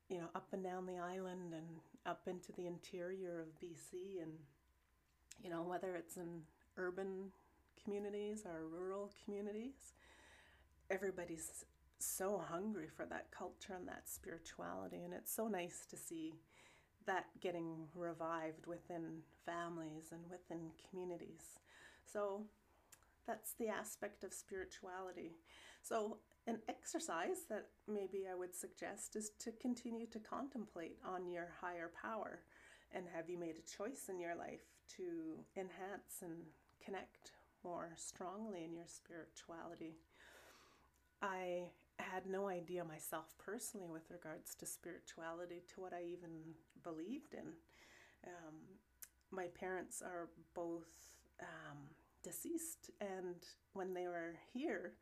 you 0.10 0.18
know, 0.18 0.28
up 0.36 0.50
and 0.52 0.62
down 0.62 0.86
the 0.86 0.98
island 0.98 1.54
and 1.54 1.66
up 2.06 2.24
into 2.28 2.52
the 2.52 2.68
interior 2.68 3.40
of 3.40 3.48
BC. 3.62 4.22
And, 4.22 4.34
you 5.42 5.50
know, 5.50 5.64
whether 5.64 5.96
it's 5.96 6.18
in 6.18 6.42
urban 6.78 7.32
communities 7.84 8.44
or 8.46 8.68
rural 8.68 9.12
communities, 9.24 9.94
everybody's 10.90 11.66
so 12.00 12.44
hungry 12.50 12.88
for 12.96 13.06
that 13.06 13.32
culture 13.32 13.74
and 13.74 13.88
that 13.88 14.08
spirituality. 14.08 15.04
And 15.04 15.14
it's 15.14 15.34
so 15.34 15.48
nice 15.48 15.86
to 15.90 15.98
see 15.98 16.34
that 17.06 17.26
getting 17.42 17.88
revived 17.96 18.68
within 18.68 19.22
families 19.46 20.12
and 20.12 20.22
within 20.30 20.72
communities. 20.90 21.60
So 22.06 22.44
that's 23.26 23.54
the 23.54 23.68
aspect 23.68 24.24
of 24.24 24.34
spirituality. 24.34 25.32
So, 25.82 26.18
an 26.48 26.60
exercise 26.70 27.44
that 27.50 27.68
maybe 27.90 28.24
I 28.32 28.36
would 28.36 28.56
suggest 28.56 29.18
is 29.18 29.32
to 29.40 29.52
continue 29.52 30.08
to 30.08 30.20
contemplate 30.20 30.98
on 31.06 31.30
your 31.30 31.50
higher 31.60 31.92
power 32.02 32.40
and 32.94 33.06
have 33.14 33.30
you 33.30 33.38
made 33.38 33.56
a 33.58 33.78
choice 33.78 34.06
in 34.08 34.18
your 34.18 34.34
life 34.34 34.64
to 34.96 35.44
enhance 35.58 36.22
and 36.22 36.44
connect 36.88 37.32
more 37.64 37.90
strongly 37.98 38.64
in 38.64 38.74
your 38.74 38.88
spirituality. 38.88 39.98
I 41.22 41.64
had 42.00 42.28
no 42.28 42.48
idea 42.48 42.84
myself 42.86 43.34
personally 43.44 43.90
with 43.92 44.10
regards 44.10 44.56
to 44.56 44.66
spirituality 44.66 45.64
to 45.74 45.82
what 45.82 45.94
I 45.94 46.04
even 46.04 46.56
believed 46.84 47.34
in. 47.34 47.48
Um, 48.26 48.56
my 49.32 49.48
parents 49.60 50.02
are 50.02 50.30
both 50.54 50.88
um, 51.42 51.78
deceased, 52.24 52.92
and 53.02 53.36
when 53.74 53.94
they 53.94 54.08
were 54.08 54.36
here, 54.54 54.94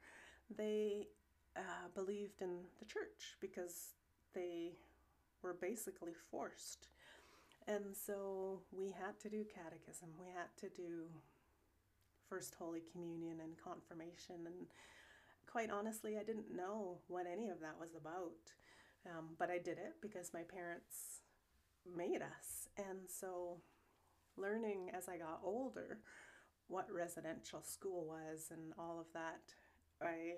they 0.57 1.07
uh, 1.55 1.89
believed 1.93 2.41
in 2.41 2.61
the 2.79 2.85
church 2.85 3.35
because 3.39 3.93
they 4.33 4.71
were 5.43 5.53
basically 5.53 6.13
forced. 6.31 6.87
And 7.67 7.95
so 7.95 8.61
we 8.71 8.87
had 8.91 9.19
to 9.21 9.29
do 9.29 9.43
catechism, 9.43 10.09
we 10.19 10.27
had 10.27 10.49
to 10.57 10.69
do 10.69 11.09
First 12.29 12.55
Holy 12.57 12.81
Communion 12.91 13.39
and 13.41 13.53
confirmation 13.57 14.45
and 14.45 14.67
quite 15.55 15.71
honestly, 15.71 16.17
I 16.17 16.23
didn't 16.23 16.53
know 16.53 16.97
what 17.07 17.25
any 17.31 17.47
of 17.49 17.61
that 17.61 17.79
was 17.79 17.95
about. 17.95 18.51
Um, 19.05 19.35
but 19.37 19.49
I 19.49 19.57
did 19.57 19.77
it 19.77 19.95
because 20.01 20.33
my 20.33 20.41
parents 20.41 21.21
made 21.95 22.21
us. 22.21 22.67
And 22.77 23.07
so, 23.07 23.61
learning 24.35 24.89
as 24.93 25.07
I 25.07 25.17
got 25.17 25.39
older 25.43 25.99
what 26.67 26.91
residential 26.91 27.61
school 27.61 28.05
was 28.05 28.47
and 28.51 28.73
all 28.77 28.99
of 28.99 29.05
that, 29.13 29.53
I 30.01 30.33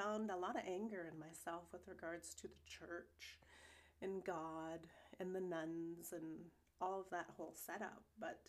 found 0.00 0.30
a 0.30 0.36
lot 0.36 0.56
of 0.56 0.62
anger 0.66 1.10
in 1.12 1.18
myself 1.18 1.64
with 1.72 1.88
regards 1.88 2.34
to 2.36 2.42
the 2.44 2.64
church 2.64 3.40
and 4.00 4.24
God 4.24 4.80
and 5.18 5.34
the 5.34 5.40
nuns 5.40 6.12
and 6.12 6.46
all 6.80 7.00
of 7.00 7.10
that 7.10 7.26
whole 7.36 7.52
setup. 7.54 8.02
But 8.18 8.40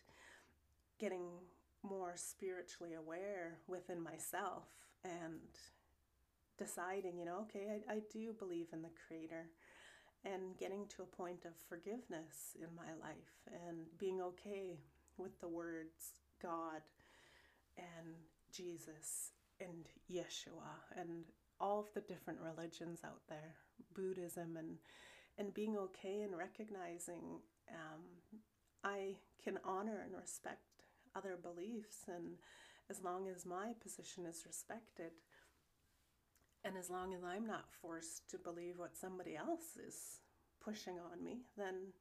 getting 1.00 1.27
more 1.83 2.13
spiritually 2.15 2.93
aware 2.93 3.57
within 3.67 4.01
myself 4.01 4.65
and 5.03 5.39
deciding, 6.57 7.17
you 7.17 7.25
know, 7.25 7.39
okay, 7.41 7.81
I, 7.89 7.93
I 7.95 8.01
do 8.11 8.33
believe 8.38 8.67
in 8.71 8.81
the 8.81 8.89
Creator 9.07 9.50
and 10.23 10.57
getting 10.57 10.85
to 10.88 11.01
a 11.01 11.15
point 11.15 11.45
of 11.45 11.53
forgiveness 11.67 12.55
in 12.55 12.67
my 12.75 12.93
life 13.01 13.65
and 13.67 13.85
being 13.97 14.21
okay 14.21 14.79
with 15.17 15.39
the 15.41 15.47
words 15.47 16.13
God 16.41 16.81
and 17.77 18.15
Jesus 18.51 19.31
and 19.59 19.88
Yeshua 20.11 21.00
and 21.00 21.23
all 21.59 21.79
of 21.79 21.93
the 21.93 22.01
different 22.01 22.39
religions 22.41 23.00
out 23.03 23.21
there, 23.29 23.55
Buddhism, 23.93 24.57
and 24.57 24.77
and 25.38 25.53
being 25.53 25.77
okay 25.77 26.21
and 26.21 26.38
recognizing 26.38 27.39
um, 27.69 28.01
I 28.83 29.15
can 29.43 29.59
honor 29.63 30.03
and 30.05 30.15
respect 30.19 30.70
other 31.15 31.38
beliefs, 31.41 32.06
and 32.08 32.38
as 32.89 33.01
long 33.01 33.27
as 33.27 33.46
my 33.46 33.74
position 33.82 34.25
is 34.25 34.44
respected, 34.46 35.12
and 36.63 36.77
as 36.77 36.89
long 36.89 37.13
as 37.13 37.24
I'm 37.24 37.46
not 37.48 37.74
forced 37.82 38.30
to 38.30 38.38
believe 38.38 38.77
what 38.77 38.98
somebody 38.98 39.36
else 39.36 39.77
is 39.77 40.20
pushing 40.63 41.00
on 41.00 41.24
me, 41.24 41.41
then 41.58 41.94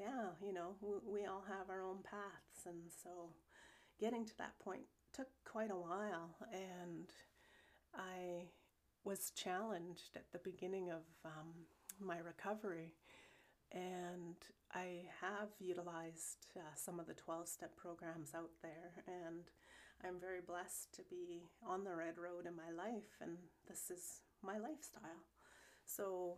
yeah, 0.00 0.32
you 0.42 0.52
know, 0.52 0.76
we, 0.80 1.20
we 1.20 1.26
all 1.26 1.44
have 1.46 1.68
our 1.68 1.82
own 1.82 1.98
paths. 2.02 2.66
And 2.66 2.90
so 3.02 3.34
getting 4.00 4.24
to 4.24 4.38
that 4.38 4.58
point 4.58 4.84
took 5.12 5.28
quite 5.44 5.70
a 5.70 5.76
while. 5.76 6.36
And 6.52 7.10
I 7.94 8.48
was 9.04 9.30
challenged 9.34 10.16
at 10.16 10.32
the 10.32 10.40
beginning 10.42 10.90
of 10.90 11.02
um, 11.24 11.52
my 12.00 12.18
recovery. 12.18 12.94
And 13.72 14.36
I 14.74 15.04
have 15.20 15.48
utilized 15.58 16.46
uh, 16.56 16.74
some 16.74 16.98
of 16.98 17.06
the 17.06 17.14
12 17.14 17.48
step 17.48 17.76
programs 17.76 18.34
out 18.34 18.50
there. 18.62 19.04
And 19.06 19.44
I'm 20.04 20.18
very 20.18 20.40
blessed 20.40 20.92
to 20.94 21.02
be 21.10 21.42
on 21.66 21.84
the 21.84 21.94
red 21.94 22.16
road 22.16 22.46
in 22.46 22.56
my 22.56 22.70
life, 22.70 23.18
and 23.20 23.36
this 23.68 23.90
is 23.90 24.20
my 24.42 24.58
lifestyle. 24.58 25.24
So, 25.84 26.36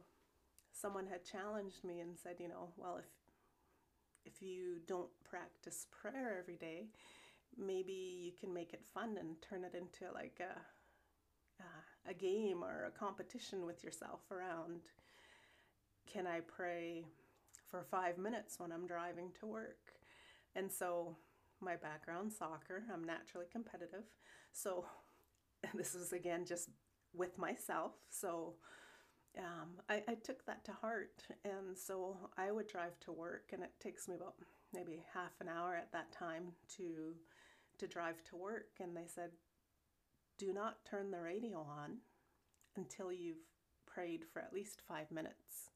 someone 0.72 1.06
had 1.06 1.24
challenged 1.24 1.84
me 1.84 2.00
and 2.00 2.18
said, 2.18 2.36
you 2.40 2.48
know, 2.48 2.70
well, 2.76 2.96
if 2.98 3.06
if 4.24 4.40
you 4.40 4.78
don't 4.86 5.10
practice 5.28 5.86
prayer 5.90 6.36
every 6.38 6.56
day, 6.56 6.86
maybe 7.58 7.92
you 7.92 8.32
can 8.38 8.54
make 8.54 8.72
it 8.72 8.84
fun 8.94 9.16
and 9.18 9.40
turn 9.42 9.64
it 9.64 9.74
into 9.74 10.12
like 10.12 10.40
a 10.40 11.62
a, 11.62 12.10
a 12.10 12.14
game 12.14 12.64
or 12.64 12.86
a 12.86 12.98
competition 12.98 13.64
with 13.64 13.84
yourself 13.84 14.20
around. 14.30 14.80
Can 16.06 16.26
I 16.26 16.40
pray 16.40 17.06
for 17.72 17.82
five 17.82 18.18
minutes 18.18 18.60
when 18.60 18.70
I'm 18.70 18.86
driving 18.86 19.32
to 19.40 19.46
work? 19.46 19.94
And 20.54 20.70
so 20.70 21.16
my 21.62 21.76
background 21.76 22.32
soccer. 22.32 22.82
I'm 22.92 23.04
naturally 23.04 23.46
competitive. 23.50 24.04
So 24.52 24.84
this 25.74 25.94
was 25.94 26.12
again 26.12 26.44
just 26.44 26.68
with 27.14 27.38
myself. 27.38 27.92
So 28.10 28.54
um, 29.38 29.70
I, 29.88 30.02
I 30.08 30.14
took 30.14 30.44
that 30.46 30.64
to 30.66 30.72
heart. 30.72 31.24
And 31.44 31.76
so 31.76 32.16
I 32.36 32.50
would 32.50 32.66
drive 32.68 32.98
to 33.00 33.12
work, 33.12 33.50
and 33.52 33.62
it 33.62 33.72
takes 33.80 34.08
me 34.08 34.16
about 34.16 34.34
maybe 34.74 35.04
half 35.14 35.32
an 35.40 35.48
hour 35.48 35.74
at 35.74 35.92
that 35.92 36.12
time 36.12 36.52
to 36.76 37.14
to 37.78 37.86
drive 37.86 38.22
to 38.24 38.36
work. 38.36 38.68
And 38.80 38.96
they 38.96 39.06
said, 39.06 39.30
do 40.38 40.52
not 40.52 40.84
turn 40.84 41.10
the 41.10 41.20
radio 41.20 41.58
on 41.58 41.96
until 42.76 43.10
you've 43.10 43.44
prayed 43.86 44.24
for 44.30 44.40
at 44.40 44.52
least 44.52 44.82
five 44.86 45.10
minutes. 45.10 45.71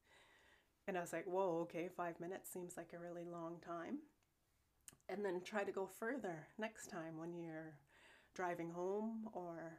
And 0.86 0.96
I 0.96 1.00
was 1.00 1.12
like, 1.12 1.24
whoa, 1.26 1.60
okay, 1.62 1.88
five 1.96 2.18
minutes 2.20 2.50
seems 2.50 2.76
like 2.76 2.92
a 2.94 2.98
really 2.98 3.24
long 3.24 3.56
time. 3.66 3.98
And 5.08 5.24
then 5.24 5.40
try 5.44 5.64
to 5.64 5.72
go 5.72 5.86
further 5.86 6.46
next 6.58 6.90
time 6.90 7.18
when 7.18 7.34
you're 7.34 7.74
driving 8.34 8.70
home 8.70 9.28
or 9.32 9.78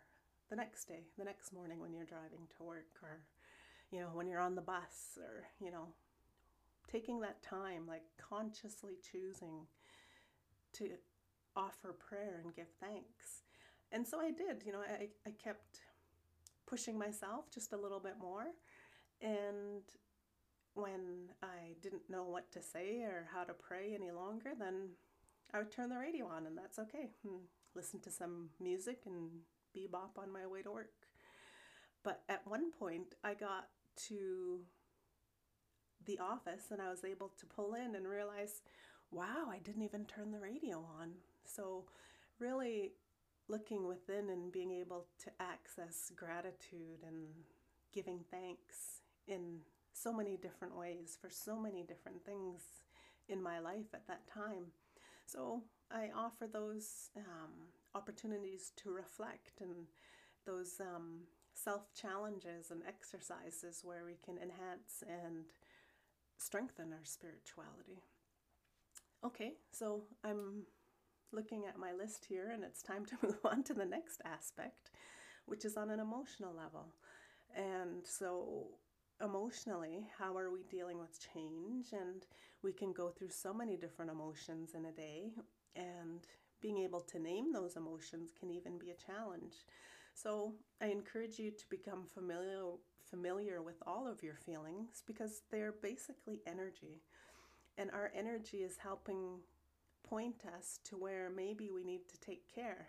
the 0.50 0.56
next 0.56 0.86
day, 0.86 1.04
the 1.18 1.24
next 1.24 1.54
morning 1.54 1.80
when 1.80 1.94
you're 1.94 2.06
driving 2.06 2.48
to 2.58 2.64
work 2.64 3.00
or, 3.02 3.20
you 3.92 4.00
know, 4.00 4.10
when 4.14 4.28
you're 4.28 4.40
on 4.40 4.56
the 4.56 4.62
bus 4.62 5.18
or, 5.18 5.44
you 5.60 5.72
know, 5.72 5.88
taking 6.92 7.20
that 7.22 7.42
time, 7.42 7.84
like 7.88 8.04
consciously 8.18 8.94
choosing 9.12 9.68
to 10.74 10.90
offer 11.56 11.94
prayer 11.94 12.42
and 12.44 12.56
give 12.56 12.68
thanks. 12.82 13.44
And 13.92 14.06
so 14.06 14.20
I 14.20 14.32
did, 14.32 14.64
you 14.66 14.72
know, 14.72 14.82
I, 14.82 15.08
I 15.26 15.32
kept 15.32 15.80
pushing 16.66 16.98
myself 16.98 17.46
just 17.54 17.74
a 17.74 17.78
little 17.78 18.00
bit 18.00 18.16
more. 18.22 18.48
And 19.22 19.84
when 20.77 21.29
I 21.41 21.75
didn't 21.81 22.10
know 22.10 22.24
what 22.24 22.51
to 22.51 22.62
say 22.62 23.01
or 23.01 23.27
how 23.34 23.43
to 23.43 23.53
pray 23.53 23.93
any 23.93 24.12
longer, 24.12 24.51
then 24.57 24.89
I 25.53 25.60
would 25.60 25.72
turn 25.72 25.89
the 25.89 25.98
radio 25.98 26.25
on, 26.27 26.46
and 26.46 26.57
that's 26.57 26.79
okay. 26.79 27.10
Hmm, 27.25 27.46
listen 27.75 28.00
to 28.01 28.12
some 28.12 28.50
music 28.60 29.01
and 29.05 29.29
bebop 29.75 30.22
on 30.22 30.31
my 30.31 30.46
way 30.46 30.62
to 30.62 30.72
work. 30.72 30.91
But 32.03 32.22
at 32.29 32.48
one 32.48 32.72
point, 32.72 33.15
I 33.24 33.34
got 33.34 33.67
to 34.07 34.60
the 36.05 36.19
office 36.19 36.65
and 36.72 36.81
I 36.81 36.89
was 36.89 37.03
able 37.03 37.31
to 37.38 37.46
pull 37.46 37.74
in 37.74 37.96
and 37.96 38.07
realize, 38.07 38.62
wow, 39.12 39.48
I 39.51 39.57
didn't 39.60 39.84
even 39.84 40.05
turn 40.05 40.31
the 40.31 40.39
radio 40.39 40.86
on. 41.00 41.12
So, 41.43 41.86
really 42.39 42.91
looking 43.50 43.88
within 43.88 44.29
and 44.29 44.51
being 44.51 44.72
able 44.72 45.05
to 45.24 45.31
access 45.39 46.12
gratitude 46.15 47.03
and 47.05 47.27
giving 47.93 48.19
thanks 48.29 49.01
in 49.27 49.60
so 50.01 50.13
many 50.13 50.38
different 50.38 50.75
ways 50.77 51.18
for 51.20 51.30
so 51.30 51.60
many 51.60 51.84
different 51.84 52.24
things 52.25 52.62
in 53.30 53.42
my 53.42 53.60
life 53.60 53.94
at 53.94 54.08
that 54.08 54.27
time. 54.27 54.72
So 55.25 55.63
I 55.92 56.10
offer 56.16 56.48
those 56.48 57.10
um, 57.18 57.51
opportunities 57.96 58.72
to 58.77 58.92
reflect 58.92 59.62
and 59.62 59.88
those 60.46 60.80
um, 60.80 61.22
self 61.54 61.94
challenges 61.94 62.72
and 62.72 62.82
exercises 62.88 63.82
where 63.84 64.06
we 64.06 64.18
can 64.24 64.38
enhance 64.38 65.04
and 65.08 65.46
strengthen 66.38 66.94
our 66.94 67.04
spirituality. 67.04 68.04
Okay, 69.25 69.54
so 69.72 70.04
I'm 70.24 70.63
looking 71.34 71.66
at 71.66 71.80
my 71.80 71.92
list 71.92 72.25
here, 72.30 72.51
and 72.54 72.63
it's 72.63 72.84
time 72.84 73.06
to 73.08 73.18
move 73.24 73.39
on 73.44 73.64
to 73.64 73.74
the 73.74 73.86
next 73.86 74.22
aspect, 74.24 74.92
which 75.46 75.66
is 75.66 75.75
on 75.75 75.90
an 75.90 76.00
emotional 76.00 76.53
level. 76.55 76.94
And 77.55 78.05
so, 78.05 78.68
emotionally, 79.24 80.08
how 80.18 80.38
are 80.38 80.51
we 80.51 80.64
dealing 80.64 81.00
with 81.00 81.20
change? 81.34 81.88
And 81.92 82.25
we 82.64 82.72
can 82.72 82.94
go 82.94 83.10
through 83.10 83.30
so 83.30 83.53
many 83.53 83.77
different 83.77 84.12
emotions 84.12 84.74
in 84.75 84.86
a 84.86 84.92
day, 84.92 85.32
and 85.75 86.25
being 86.62 86.80
able 86.80 87.01
to 87.01 87.20
name 87.20 87.51
those 87.51 87.75
emotions 87.75 88.32
can 88.38 88.51
even 88.51 88.77
be 88.77 88.92
a 88.92 88.96
challenge. 88.96 89.53
So, 90.14 90.53
I 90.82 90.88
encourage 90.88 91.38
you 91.38 91.51
to 91.51 91.70
become 91.70 92.06
familiar 92.06 92.64
familiar 93.10 93.62
with 93.62 93.82
all 93.86 94.08
of 94.08 94.22
your 94.22 94.36
feelings 94.36 95.01
because 95.06 95.44
they're 95.50 95.75
basically 95.82 96.42
energy. 96.46 97.01
And 97.77 97.90
our 97.92 98.12
energy 98.14 98.58
is 98.58 98.77
helping 98.77 99.40
point 100.03 100.44
us 100.58 100.80
to 100.86 100.98
where 100.98 101.30
maybe 101.30 101.70
we 101.74 101.84
need 101.84 102.08
to 102.10 102.20
take 102.20 102.53
care. 102.53 102.88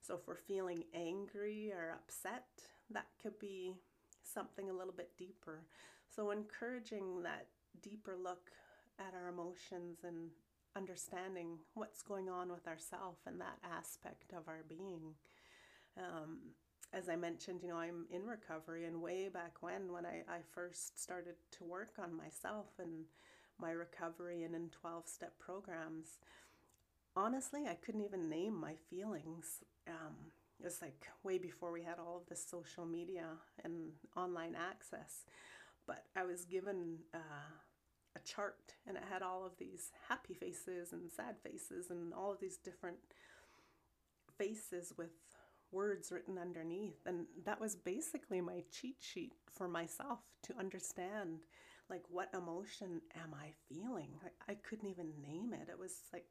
So, 0.00 0.14
if 0.16 0.26
we're 0.26 0.36
feeling 0.36 0.84
angry 0.92 1.72
or 1.72 1.92
upset, 1.92 2.46
that 2.90 3.06
could 3.22 3.38
be 3.38 3.76
something 4.32 4.70
a 4.70 4.74
little 4.74 4.92
bit 4.92 5.10
deeper. 5.18 5.64
So, 6.14 6.30
encouraging 6.30 7.22
that 7.22 7.46
deeper 7.82 8.16
look 8.20 8.50
at 8.98 9.14
our 9.14 9.28
emotions 9.28 9.98
and 10.04 10.30
understanding 10.76 11.58
what's 11.74 12.02
going 12.02 12.28
on 12.28 12.50
with 12.50 12.66
ourself 12.66 13.16
and 13.26 13.40
that 13.40 13.58
aspect 13.64 14.32
of 14.36 14.48
our 14.48 14.64
being. 14.68 15.14
Um, 15.96 16.38
as 16.92 17.08
I 17.08 17.16
mentioned, 17.16 17.60
you 17.62 17.68
know, 17.68 17.76
I'm 17.76 18.06
in 18.10 18.24
recovery, 18.24 18.84
and 18.84 19.02
way 19.02 19.28
back 19.28 19.62
when, 19.62 19.92
when 19.92 20.06
I, 20.06 20.22
I 20.28 20.38
first 20.52 21.00
started 21.02 21.34
to 21.58 21.64
work 21.64 21.94
on 21.98 22.16
myself 22.16 22.66
and 22.78 23.04
my 23.60 23.70
recovery 23.70 24.42
and 24.44 24.54
in 24.54 24.68
12 24.68 25.08
step 25.08 25.32
programs, 25.38 26.18
honestly, 27.16 27.62
I 27.68 27.74
couldn't 27.74 28.02
even 28.02 28.28
name 28.28 28.58
my 28.58 28.74
feelings. 28.90 29.64
Um, 29.88 30.14
it 30.60 30.64
was 30.64 30.80
like 30.80 31.06
way 31.22 31.38
before 31.38 31.72
we 31.72 31.82
had 31.82 31.98
all 31.98 32.16
of 32.16 32.28
this 32.28 32.44
social 32.48 32.86
media 32.86 33.26
and 33.64 33.92
online 34.16 34.54
access. 34.54 35.24
But 35.86 36.04
I 36.16 36.24
was 36.24 36.44
given 36.44 36.98
uh, 37.12 37.52
a 38.16 38.20
chart 38.20 38.74
and 38.86 38.96
it 38.96 39.02
had 39.10 39.22
all 39.22 39.44
of 39.44 39.52
these 39.58 39.90
happy 40.08 40.34
faces 40.34 40.92
and 40.92 41.10
sad 41.10 41.36
faces 41.42 41.90
and 41.90 42.14
all 42.14 42.32
of 42.32 42.40
these 42.40 42.56
different 42.56 42.98
faces 44.38 44.92
with 44.96 45.10
words 45.70 46.12
written 46.12 46.38
underneath. 46.38 47.00
And 47.06 47.26
that 47.44 47.60
was 47.60 47.74
basically 47.74 48.40
my 48.40 48.62
cheat 48.70 48.96
sheet 49.00 49.32
for 49.50 49.68
myself 49.68 50.20
to 50.44 50.58
understand 50.58 51.40
like 51.90 52.02
what 52.08 52.30
emotion 52.32 53.02
am 53.22 53.34
I 53.34 53.50
feeling? 53.68 54.08
I, 54.24 54.52
I 54.52 54.54
couldn't 54.54 54.88
even 54.88 55.12
name 55.20 55.52
it. 55.52 55.68
It 55.68 55.78
was 55.78 56.02
like 56.12 56.26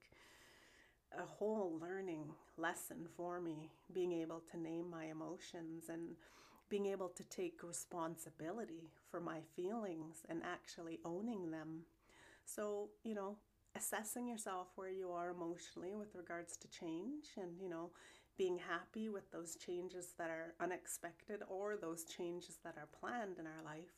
a 1.18 1.26
whole 1.26 1.78
learning 1.82 2.26
lesson 2.58 3.08
for 3.16 3.40
me 3.40 3.70
being 3.94 4.12
able 4.12 4.42
to 4.52 4.58
name 4.58 4.90
my 4.90 5.06
emotions 5.06 5.90
and 5.90 6.16
being 6.70 6.86
able 6.88 7.10
to 7.10 7.24
take 7.26 7.64
responsibility 7.64 8.90
for 9.12 9.20
my 9.20 9.40
feelings 9.56 10.24
and 10.30 10.42
actually 10.44 11.00
owning 11.06 11.52
them. 11.52 11.84
So, 12.46 12.90
you 13.04 13.14
know, 13.14 13.38
assessing 13.76 14.28
yourself 14.28 14.68
where 14.76 14.90
you 14.90 15.12
are 15.12 15.30
emotionally 15.30 15.96
with 15.96 16.16
regards 16.16 16.58
to 16.58 16.68
change 16.68 17.26
and, 17.38 17.60
you 17.62 17.70
know, 17.70 17.92
being 18.38 18.58
happy 18.58 19.10
with 19.10 19.32
those 19.32 19.56
changes 19.56 20.14
that 20.18 20.30
are 20.30 20.56
unexpected 20.60 21.42
or 21.48 21.78
those 21.78 22.06
changes 22.06 22.58
that 22.64 22.76
are 22.78 22.90
planned 23.00 23.38
in 23.38 23.46
our 23.46 23.64
life 23.64 23.94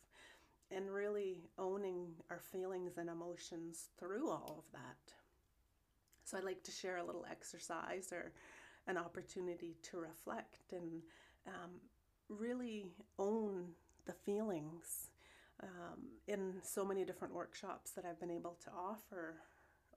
and 0.71 0.91
really 0.91 1.43
owning 1.57 2.07
our 2.29 2.41
feelings 2.51 2.97
and 2.97 3.09
emotions 3.09 3.89
through 3.97 4.29
all 4.29 4.65
of 4.65 4.71
that. 4.73 5.24
So 6.25 6.37
I 6.37 6.41
like 6.41 6.63
to 6.63 6.71
share 6.71 6.97
a 6.97 7.05
little 7.05 7.25
exercise 7.29 8.11
or 8.11 8.33
an 8.87 8.97
opportunity 8.97 9.77
to 9.83 9.97
reflect 9.97 10.73
and 10.73 11.01
um, 11.47 11.71
really 12.29 12.85
own 13.17 13.69
the 14.05 14.13
feelings. 14.13 15.09
Um, 15.63 16.09
in 16.27 16.55
so 16.63 16.83
many 16.83 17.05
different 17.05 17.33
workshops 17.33 17.91
that 17.91 18.05
I've 18.05 18.19
been 18.19 18.31
able 18.31 18.57
to 18.65 18.71
offer 18.71 19.35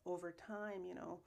over 0.06 0.32
time, 0.46 0.84
you 0.86 0.94
know, 0.94 1.20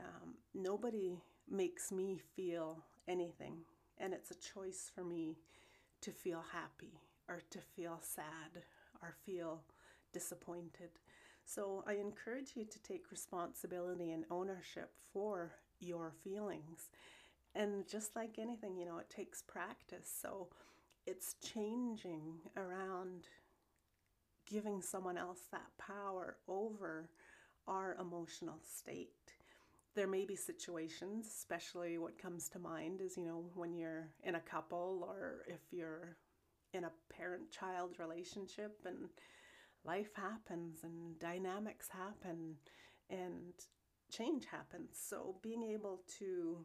um, 0.00 0.34
nobody 0.54 1.20
makes 1.50 1.92
me 1.92 2.18
feel 2.34 2.82
anything, 3.08 3.58
and 3.98 4.14
it's 4.14 4.30
a 4.30 4.34
choice 4.34 4.90
for 4.94 5.04
me 5.04 5.36
to 6.00 6.10
feel 6.10 6.44
happy 6.52 7.00
or 7.28 7.42
to 7.50 7.58
feel 7.60 7.98
sad 8.00 8.62
or 9.02 9.14
feel 9.24 9.62
disappointed. 10.12 10.90
So 11.46 11.84
I 11.86 11.94
encourage 11.94 12.52
you 12.56 12.64
to 12.64 12.82
take 12.82 13.10
responsibility 13.10 14.10
and 14.10 14.24
ownership 14.30 14.90
for 15.12 15.52
your 15.78 16.12
feelings. 16.24 16.90
And 17.54 17.88
just 17.88 18.16
like 18.16 18.38
anything, 18.38 18.76
you 18.76 18.84
know, 18.84 18.98
it 18.98 19.08
takes 19.08 19.42
practice. 19.42 20.12
So 20.20 20.48
it's 21.06 21.36
changing 21.40 22.34
around 22.56 23.28
giving 24.50 24.82
someone 24.82 25.16
else 25.16 25.42
that 25.52 25.66
power 25.78 26.36
over 26.48 27.08
our 27.68 27.96
emotional 28.00 28.58
state. 28.62 29.10
There 29.94 30.08
may 30.08 30.24
be 30.26 30.36
situations, 30.36 31.26
especially 31.26 31.96
what 31.96 32.18
comes 32.18 32.48
to 32.50 32.58
mind 32.58 33.00
is, 33.00 33.16
you 33.16 33.24
know, 33.24 33.44
when 33.54 33.72
you're 33.72 34.08
in 34.24 34.34
a 34.34 34.40
couple 34.40 35.06
or 35.08 35.44
if 35.46 35.60
you're 35.70 36.16
in 36.74 36.84
a 36.84 36.92
parent 37.08 37.50
child 37.50 37.96
relationship 37.98 38.78
and 38.84 39.08
life 39.86 40.10
happens 40.14 40.78
and 40.82 41.18
dynamics 41.18 41.88
happen 41.90 42.56
and 43.08 43.52
change 44.10 44.46
happens. 44.46 44.96
So 45.00 45.36
being 45.42 45.62
able 45.62 46.02
to 46.18 46.64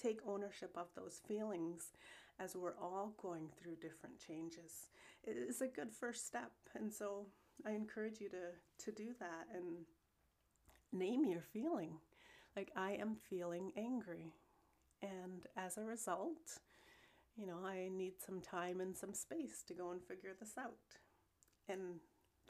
take 0.00 0.20
ownership 0.26 0.72
of 0.76 0.88
those 0.96 1.20
feelings 1.26 1.92
as 2.38 2.56
we're 2.56 2.78
all 2.80 3.14
going 3.20 3.48
through 3.60 3.76
different 3.76 4.18
changes 4.18 4.88
is 5.24 5.60
a 5.60 5.68
good 5.68 5.92
first 5.92 6.26
step. 6.26 6.52
And 6.74 6.92
so 6.92 7.26
I 7.66 7.72
encourage 7.72 8.20
you 8.20 8.28
to 8.30 8.84
to 8.84 8.92
do 8.92 9.10
that 9.18 9.46
and 9.54 9.84
name 10.92 11.24
your 11.24 11.42
feeling. 11.52 11.98
Like 12.56 12.72
I 12.76 12.92
am 12.92 13.16
feeling 13.28 13.72
angry. 13.76 14.32
And 15.02 15.46
as 15.56 15.76
a 15.76 15.84
result, 15.84 16.58
you 17.36 17.46
know, 17.46 17.58
I 17.64 17.88
need 17.90 18.14
some 18.24 18.40
time 18.40 18.80
and 18.80 18.96
some 18.96 19.14
space 19.14 19.62
to 19.68 19.74
go 19.74 19.90
and 19.92 20.02
figure 20.02 20.32
this 20.38 20.54
out. 20.58 20.98
And 21.68 22.00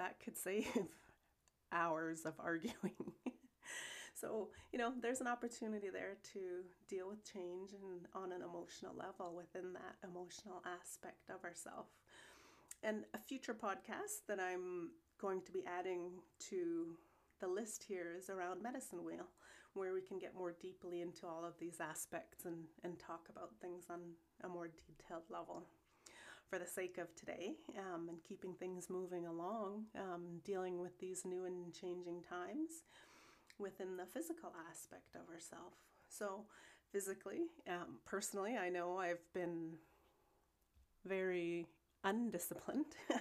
that 0.00 0.18
could 0.18 0.36
save 0.36 0.66
hours 1.72 2.24
of 2.24 2.34
arguing. 2.40 3.12
so, 4.14 4.48
you 4.72 4.78
know, 4.78 4.92
there's 5.00 5.20
an 5.20 5.28
opportunity 5.28 5.90
there 5.90 6.16
to 6.32 6.40
deal 6.88 7.08
with 7.08 7.30
change 7.30 7.70
and 7.72 8.08
on 8.14 8.32
an 8.32 8.42
emotional 8.42 8.94
level 8.96 9.36
within 9.36 9.72
that 9.74 9.96
emotional 10.02 10.62
aspect 10.66 11.30
of 11.30 11.44
ourself. 11.44 11.86
And 12.82 13.04
a 13.14 13.18
future 13.18 13.54
podcast 13.54 14.26
that 14.26 14.40
I'm 14.40 14.90
going 15.20 15.42
to 15.42 15.52
be 15.52 15.64
adding 15.66 16.12
to 16.48 16.96
the 17.40 17.48
list 17.48 17.84
here 17.86 18.16
is 18.18 18.30
around 18.30 18.62
medicine 18.62 19.04
wheel, 19.04 19.28
where 19.74 19.92
we 19.92 20.00
can 20.00 20.18
get 20.18 20.34
more 20.34 20.54
deeply 20.60 21.02
into 21.02 21.26
all 21.26 21.44
of 21.44 21.58
these 21.60 21.78
aspects 21.78 22.46
and, 22.46 22.64
and 22.84 22.98
talk 22.98 23.28
about 23.30 23.50
things 23.60 23.84
on 23.90 24.00
a 24.42 24.48
more 24.48 24.68
detailed 24.68 25.24
level. 25.28 25.66
For 26.50 26.58
the 26.58 26.66
sake 26.66 26.98
of 26.98 27.14
today 27.14 27.54
um, 27.78 28.08
and 28.08 28.18
keeping 28.24 28.54
things 28.54 28.90
moving 28.90 29.24
along, 29.24 29.84
um, 29.96 30.40
dealing 30.44 30.80
with 30.80 30.98
these 30.98 31.24
new 31.24 31.44
and 31.44 31.72
changing 31.72 32.22
times 32.28 32.82
within 33.56 33.96
the 33.96 34.04
physical 34.04 34.52
aspect 34.68 35.14
of 35.14 35.32
ourselves. 35.32 35.76
So, 36.08 36.46
physically, 36.90 37.42
um, 37.68 38.00
personally, 38.04 38.56
I 38.56 38.68
know 38.68 38.98
I've 38.98 39.32
been 39.32 39.74
very 41.06 41.66
undisciplined 42.02 42.96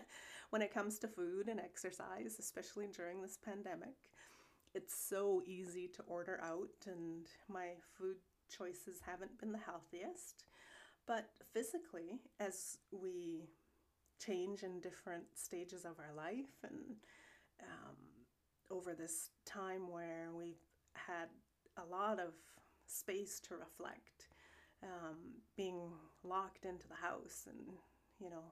when 0.49 0.63
it 0.63 0.73
comes 0.73 0.97
to 0.99 1.07
food 1.07 1.49
and 1.49 1.59
exercise, 1.59 2.37
especially 2.39 2.87
during 2.87 3.21
this 3.21 3.37
pandemic. 3.37 4.09
It's 4.73 4.95
so 4.95 5.43
easy 5.45 5.87
to 5.95 6.03
order 6.07 6.39
out, 6.43 6.87
and 6.87 7.27
my 7.47 7.73
food 7.95 8.17
choices 8.49 9.01
haven't 9.05 9.39
been 9.39 9.51
the 9.51 9.59
healthiest. 9.59 10.45
But 11.05 11.29
physically, 11.53 12.19
as 12.39 12.77
we 12.91 13.49
change 14.23 14.63
in 14.63 14.79
different 14.81 15.23
stages 15.35 15.85
of 15.85 15.93
our 15.99 16.13
life 16.15 16.63
and 16.63 16.95
um, 17.61 17.95
over 18.71 18.93
this 18.93 19.29
time 19.45 19.89
where 19.89 20.29
we've 20.37 20.63
had 20.93 21.29
a 21.77 21.85
lot 21.85 22.19
of 22.19 22.33
space 22.85 23.39
to 23.39 23.55
reflect, 23.55 24.27
um, 24.83 25.17
being 25.55 25.91
locked 26.23 26.65
into 26.65 26.87
the 26.87 26.95
house 26.95 27.47
and, 27.47 27.77
you 28.19 28.29
know, 28.29 28.43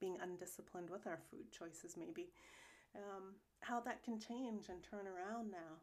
being 0.00 0.16
undisciplined 0.22 0.90
with 0.90 1.06
our 1.06 1.18
food 1.30 1.50
choices, 1.50 1.96
maybe, 1.96 2.28
um, 2.94 3.34
how 3.60 3.80
that 3.80 4.02
can 4.02 4.18
change 4.18 4.68
and 4.68 4.82
turn 4.82 5.06
around 5.06 5.50
now. 5.50 5.76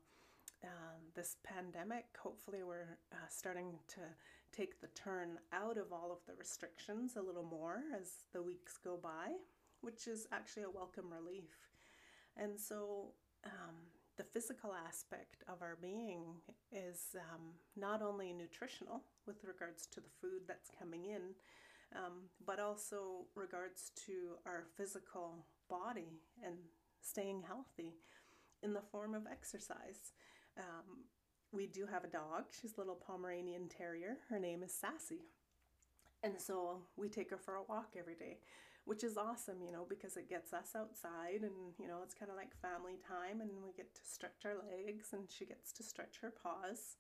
Um, 0.63 1.01
this 1.15 1.38
pandemic, 1.43 2.06
hopefully, 2.17 2.63
we're 2.63 2.97
uh, 3.12 3.28
starting 3.30 3.78
to 3.89 4.01
take 4.56 4.80
the 4.82 4.88
turn 4.88 5.38
out 5.52 5.78
of 5.78 5.91
all 5.91 6.12
of 6.12 6.20
the 6.28 6.38
restrictions 6.38 7.15
a 7.15 7.22
little 7.22 7.44
more 7.44 7.84
as 8.00 8.24
the 8.34 8.41
weeks 8.41 8.78
go 8.84 8.98
by, 9.02 9.34
which 9.82 10.08
is 10.08 10.28
actually 10.32 10.63
a 10.63 10.70
welcome 10.70 11.12
relief. 11.12 11.52
And 12.38 12.60
so, 12.60 13.13
um, 13.46 13.76
the 14.18 14.24
physical 14.24 14.74
aspect 14.88 15.44
of 15.50 15.62
our 15.62 15.78
being 15.82 16.24
is 16.72 17.15
um, 17.15 17.41
not 17.76 18.02
only 18.02 18.32
nutritional 18.32 19.04
with 19.28 19.44
regards 19.44 19.88
to 19.88 20.00
the 20.00 20.10
food 20.22 20.41
that's 20.48 20.70
coming 20.80 21.06
in, 21.06 21.22
um, 21.96 22.30
but 22.46 22.60
also 22.60 23.26
regards 23.36 23.91
to 24.06 24.38
our 24.46 24.63
physical 24.78 25.46
body 25.70 26.22
and 26.44 26.56
staying 27.02 27.44
healthy 27.46 27.94
in 28.63 28.74
the 28.74 28.82
form 28.82 29.13
of 29.13 29.24
exercise. 29.30 30.13
Um, 30.58 31.04
we 31.56 31.68
do 31.68 31.86
have 31.86 32.04
a 32.04 32.08
dog. 32.08 32.46
She's 32.52 32.74
a 32.76 32.80
little 32.80 32.96
Pomeranian 32.96 33.70
Terrier. 33.70 34.18
Her 34.30 34.39
name 34.39 34.62
is 34.62 34.74
Sassy. 34.74 35.22
And 36.22 36.39
so 36.39 36.82
we 36.98 37.08
take 37.08 37.30
her 37.30 37.38
for 37.38 37.56
a 37.56 37.63
walk 37.63 37.96
every 37.98 38.15
day, 38.15 38.39
which 38.84 39.04
is 39.04 39.15
awesome, 39.15 39.62
you 39.63 39.72
know, 39.72 39.86
because 39.88 40.18
it 40.18 40.30
gets 40.30 40.54
us 40.54 40.76
outside 40.76 41.44
and, 41.44 41.74
you 41.80 41.88
know, 41.88 42.00
it's 42.04 42.13
kind 42.13 42.30
of 42.30 42.36
like 42.36 42.60
family 42.62 42.98
time 43.08 43.39
and 43.39 43.52
we 43.63 43.72
get 43.72 43.96
to 43.96 44.02
stretch 44.04 44.44
our 44.44 44.56
legs 44.56 45.13
and 45.13 45.24
she 45.30 45.46
gets 45.46 45.72
to 45.74 45.84
stretch 45.84 46.18
her 46.22 46.34
paws. 46.44 46.98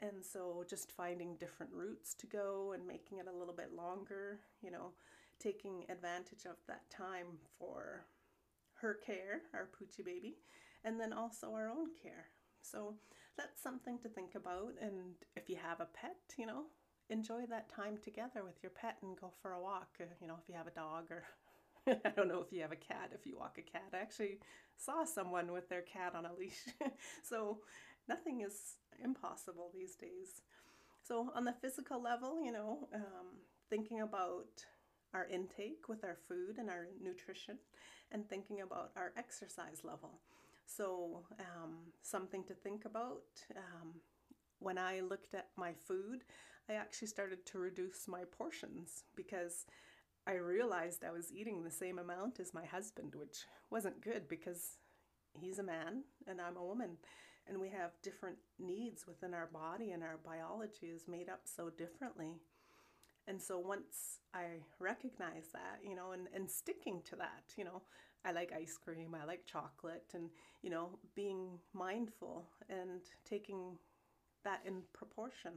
And 0.00 0.24
so 0.24 0.64
just 0.68 0.92
finding 0.92 1.36
different 1.36 1.72
routes 1.74 2.14
to 2.14 2.26
go 2.26 2.72
and 2.72 2.86
making 2.86 3.18
it 3.18 3.26
a 3.28 3.36
little 3.36 3.54
bit 3.54 3.74
longer, 3.76 4.38
you 4.62 4.70
know, 4.70 4.92
taking 5.38 5.84
advantage 5.90 6.46
of 6.46 6.56
that 6.68 6.88
time 6.90 7.26
for 7.58 8.06
her 8.80 8.94
care, 8.94 9.42
our 9.52 9.68
Poochie 9.68 10.04
baby, 10.04 10.38
and 10.84 10.98
then 10.98 11.12
also 11.12 11.52
our 11.52 11.68
own 11.68 11.88
care. 12.02 12.28
So 12.62 12.94
that's 13.36 13.62
something 13.62 13.98
to 14.00 14.08
think 14.08 14.34
about. 14.34 14.74
And 14.80 15.14
if 15.36 15.48
you 15.48 15.56
have 15.62 15.80
a 15.80 15.86
pet, 15.86 16.16
you 16.36 16.46
know, 16.46 16.64
enjoy 17.08 17.46
that 17.48 17.68
time 17.68 17.98
together 18.02 18.42
with 18.44 18.62
your 18.62 18.70
pet 18.70 18.96
and 19.02 19.16
go 19.20 19.32
for 19.42 19.52
a 19.52 19.60
walk. 19.60 19.88
Uh, 20.00 20.04
you 20.20 20.28
know, 20.28 20.36
if 20.40 20.48
you 20.48 20.54
have 20.54 20.66
a 20.66 20.70
dog 20.70 21.10
or 21.10 21.24
I 22.04 22.10
don't 22.10 22.28
know 22.28 22.42
if 22.42 22.52
you 22.52 22.62
have 22.62 22.72
a 22.72 22.76
cat, 22.76 23.10
if 23.14 23.26
you 23.26 23.38
walk 23.38 23.58
a 23.58 23.62
cat. 23.62 23.88
I 23.92 23.98
actually 23.98 24.38
saw 24.76 25.04
someone 25.04 25.52
with 25.52 25.68
their 25.68 25.82
cat 25.82 26.14
on 26.14 26.26
a 26.26 26.34
leash. 26.34 26.66
so 27.22 27.58
nothing 28.08 28.42
is 28.42 28.76
impossible 29.02 29.70
these 29.74 29.94
days. 29.94 30.42
So, 31.02 31.32
on 31.34 31.44
the 31.44 31.54
physical 31.60 32.00
level, 32.00 32.40
you 32.44 32.52
know, 32.52 32.88
um, 32.94 33.40
thinking 33.68 34.02
about 34.02 34.64
our 35.14 35.26
intake 35.26 35.88
with 35.88 36.04
our 36.04 36.16
food 36.28 36.58
and 36.58 36.68
our 36.70 36.88
nutrition, 37.02 37.58
and 38.12 38.28
thinking 38.28 38.60
about 38.60 38.92
our 38.96 39.12
exercise 39.16 39.80
level. 39.82 40.20
So, 40.76 41.24
um, 41.38 41.78
something 42.02 42.44
to 42.44 42.54
think 42.54 42.84
about. 42.84 43.24
Um, 43.56 43.94
when 44.58 44.78
I 44.78 45.00
looked 45.00 45.34
at 45.34 45.48
my 45.56 45.72
food, 45.72 46.24
I 46.68 46.74
actually 46.74 47.08
started 47.08 47.44
to 47.46 47.58
reduce 47.58 48.06
my 48.06 48.22
portions 48.24 49.04
because 49.16 49.66
I 50.26 50.34
realized 50.34 51.02
I 51.04 51.10
was 51.12 51.32
eating 51.32 51.62
the 51.62 51.70
same 51.70 51.98
amount 51.98 52.38
as 52.40 52.54
my 52.54 52.64
husband, 52.64 53.14
which 53.14 53.46
wasn't 53.70 54.02
good 54.02 54.28
because 54.28 54.76
he's 55.32 55.58
a 55.58 55.64
man 55.64 56.04
and 56.26 56.40
I'm 56.40 56.56
a 56.56 56.64
woman 56.64 56.98
and 57.48 57.58
we 57.60 57.68
have 57.70 58.00
different 58.02 58.36
needs 58.58 59.06
within 59.06 59.34
our 59.34 59.48
body 59.52 59.90
and 59.90 60.02
our 60.02 60.18
biology 60.24 60.86
is 60.86 61.08
made 61.08 61.28
up 61.28 61.40
so 61.44 61.70
differently 61.70 62.36
and 63.26 63.40
so 63.40 63.58
once 63.58 64.20
i 64.34 64.44
recognize 64.78 65.48
that 65.52 65.78
you 65.82 65.94
know 65.94 66.12
and, 66.12 66.28
and 66.34 66.50
sticking 66.50 67.00
to 67.04 67.16
that 67.16 67.42
you 67.56 67.64
know 67.64 67.82
i 68.24 68.32
like 68.32 68.52
ice 68.52 68.78
cream 68.82 69.14
i 69.20 69.24
like 69.24 69.44
chocolate 69.46 70.06
and 70.14 70.30
you 70.62 70.70
know 70.70 70.98
being 71.14 71.58
mindful 71.72 72.44
and 72.68 73.00
taking 73.28 73.76
that 74.44 74.60
in 74.66 74.82
proportion 74.92 75.52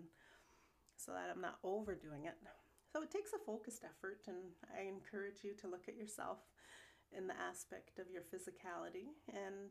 so 0.98 1.12
that 1.12 1.30
i'm 1.34 1.42
not 1.42 1.58
overdoing 1.64 2.26
it 2.26 2.36
so 2.92 3.02
it 3.02 3.12
takes 3.12 3.34
a 3.34 3.46
focused 3.46 3.84
effort 3.84 4.22
and 4.28 4.38
i 4.78 4.88
encourage 4.88 5.44
you 5.44 5.54
to 5.54 5.68
look 5.68 5.88
at 5.88 5.98
yourself 5.98 6.40
in 7.16 7.28
the 7.28 7.40
aspect 7.50 8.00
of 8.00 8.10
your 8.10 8.24
physicality 8.24 9.14
and 9.28 9.70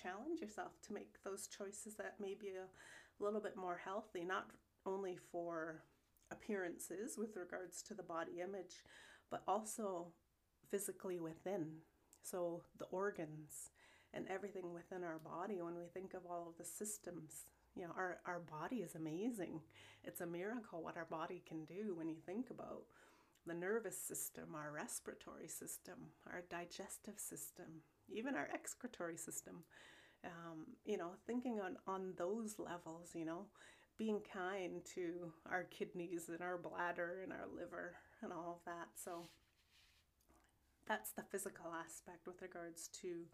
challenge 0.00 0.40
yourself 0.40 0.72
to 0.86 0.92
make 0.92 1.22
those 1.24 1.46
choices 1.46 1.94
that 1.96 2.14
may 2.20 2.34
be 2.34 2.48
a 2.48 3.22
little 3.22 3.40
bit 3.40 3.56
more 3.56 3.80
healthy, 3.82 4.24
not 4.24 4.50
only 4.84 5.16
for 5.32 5.82
appearances 6.30 7.16
with 7.16 7.36
regards 7.36 7.82
to 7.82 7.94
the 7.94 8.02
body 8.02 8.40
image, 8.42 8.84
but 9.30 9.42
also 9.48 10.08
physically 10.70 11.18
within. 11.18 11.66
So 12.28 12.62
the 12.78 12.86
organs 12.86 13.70
and 14.12 14.26
everything 14.28 14.72
within 14.72 15.04
our 15.04 15.18
body, 15.18 15.60
when 15.60 15.76
we 15.76 15.86
think 15.92 16.14
of 16.14 16.22
all 16.28 16.48
of 16.48 16.58
the 16.58 16.64
systems, 16.64 17.44
you 17.74 17.82
know, 17.82 17.92
our, 17.96 18.18
our 18.26 18.40
body 18.40 18.76
is 18.76 18.94
amazing. 18.94 19.60
It's 20.02 20.20
a 20.20 20.26
miracle 20.26 20.82
what 20.82 20.96
our 20.96 21.06
body 21.10 21.42
can 21.46 21.64
do 21.64 21.94
when 21.94 22.08
you 22.08 22.16
think 22.24 22.50
about 22.50 22.82
the 23.46 23.54
nervous 23.54 24.00
system, 24.00 24.54
our 24.54 24.72
respiratory 24.72 25.48
system, 25.48 25.94
our 26.26 26.42
digestive 26.50 27.18
system, 27.18 27.66
even 28.08 28.34
our 28.34 28.48
excretory 28.52 29.16
system. 29.16 29.62
Um, 30.24 30.66
you 30.84 30.96
know, 30.96 31.10
thinking 31.26 31.60
on, 31.60 31.76
on 31.86 32.14
those 32.18 32.56
levels, 32.58 33.10
you 33.14 33.24
know, 33.24 33.46
being 33.98 34.20
kind 34.32 34.84
to 34.94 35.32
our 35.48 35.64
kidneys 35.64 36.28
and 36.28 36.40
our 36.40 36.58
bladder 36.58 37.20
and 37.22 37.32
our 37.32 37.46
liver 37.54 37.94
and 38.22 38.32
all 38.32 38.58
of 38.58 38.64
that. 38.64 38.88
So 38.96 39.28
that's 40.86 41.10
the 41.12 41.22
physical 41.22 41.72
aspect 41.72 42.26
with 42.26 42.42
regards 42.42 42.88
to 43.02 43.26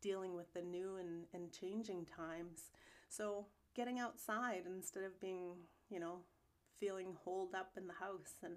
dealing 0.00 0.34
with 0.34 0.52
the 0.54 0.62
new 0.62 0.96
and, 0.96 1.24
and 1.34 1.52
changing 1.52 2.06
times. 2.06 2.70
So 3.08 3.46
getting 3.74 3.98
outside 3.98 4.62
instead 4.66 5.04
of 5.04 5.20
being, 5.20 5.54
you 5.88 6.00
know, 6.00 6.20
feeling 6.78 7.16
holed 7.24 7.54
up 7.54 7.72
in 7.76 7.86
the 7.86 7.94
house 7.94 8.36
and 8.42 8.54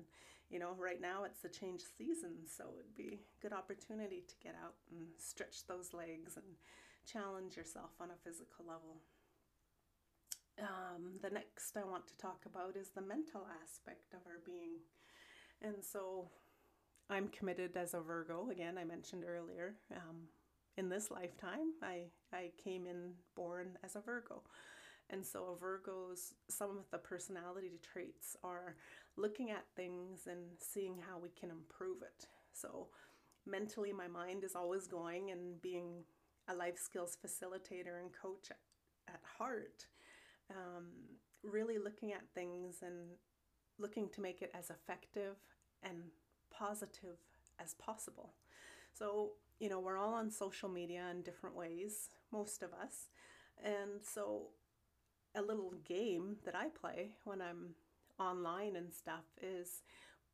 you 0.53 0.59
know, 0.59 0.75
right 0.77 1.01
now 1.01 1.23
it's 1.23 1.41
the 1.41 1.49
change 1.49 1.81
season, 1.97 2.45
so 2.45 2.65
it'd 2.77 2.95
be 2.95 3.17
a 3.17 3.41
good 3.41 3.53
opportunity 3.53 4.23
to 4.27 4.35
get 4.37 4.53
out 4.63 4.75
and 4.91 5.07
stretch 5.17 5.65
those 5.65 5.95
legs 5.95 6.37
and 6.37 6.45
challenge 7.09 7.57
yourself 7.57 7.89
on 7.99 8.09
a 8.11 8.21
physical 8.23 8.63
level. 8.63 9.01
Um, 10.61 11.17
the 11.23 11.31
next 11.31 11.75
I 11.75 11.83
want 11.83 12.05
to 12.05 12.17
talk 12.17 12.45
about 12.45 12.77
is 12.77 12.89
the 12.89 13.01
mental 13.01 13.47
aspect 13.63 14.13
of 14.13 14.21
our 14.27 14.45
being. 14.45 14.85
And 15.59 15.83
so 15.83 16.29
I'm 17.13 17.27
committed 17.27 17.77
as 17.77 17.93
a 17.93 17.99
Virgo. 17.99 18.49
Again, 18.49 18.75
I 18.77 18.83
mentioned 18.83 19.23
earlier, 19.23 19.75
um, 19.95 20.23
in 20.77 20.89
this 20.89 21.11
lifetime, 21.11 21.73
I, 21.83 22.05
I 22.33 22.49
came 22.61 22.87
in 22.87 23.11
born 23.35 23.77
as 23.83 23.95
a 23.95 24.01
Virgo. 24.01 24.41
And 25.11 25.23
so, 25.23 25.53
a 25.55 25.59
Virgo's, 25.59 26.33
some 26.49 26.71
of 26.71 26.89
the 26.91 26.97
personality 26.97 27.79
traits 27.83 28.35
are 28.43 28.77
looking 29.15 29.51
at 29.51 29.65
things 29.75 30.27
and 30.27 30.39
seeing 30.59 30.95
how 31.07 31.19
we 31.19 31.29
can 31.39 31.51
improve 31.51 32.01
it. 32.01 32.25
So, 32.51 32.87
mentally, 33.45 33.93
my 33.93 34.07
mind 34.07 34.43
is 34.43 34.55
always 34.55 34.87
going 34.87 35.29
and 35.29 35.61
being 35.61 36.03
a 36.47 36.55
life 36.55 36.79
skills 36.79 37.15
facilitator 37.23 38.01
and 38.01 38.09
coach 38.11 38.47
at, 38.49 38.57
at 39.13 39.21
heart, 39.37 39.85
um, 40.49 40.87
really 41.43 41.77
looking 41.77 42.11
at 42.11 42.23
things 42.33 42.77
and 42.81 43.11
looking 43.77 44.09
to 44.09 44.21
make 44.21 44.41
it 44.41 44.49
as 44.57 44.71
effective 44.71 45.35
and 45.83 45.97
positive 46.63 47.17
as 47.59 47.73
possible. 47.75 48.33
So, 48.93 49.31
you 49.59 49.69
know, 49.69 49.79
we're 49.79 49.97
all 49.97 50.13
on 50.13 50.29
social 50.29 50.69
media 50.69 51.05
in 51.11 51.21
different 51.21 51.55
ways, 51.55 52.09
most 52.31 52.63
of 52.63 52.71
us. 52.73 53.09
And 53.63 54.01
so, 54.01 54.47
a 55.35 55.41
little 55.41 55.73
game 55.83 56.37
that 56.45 56.55
I 56.55 56.67
play 56.69 57.11
when 57.25 57.41
I'm 57.41 57.75
online 58.19 58.75
and 58.75 58.93
stuff 58.93 59.25
is 59.41 59.81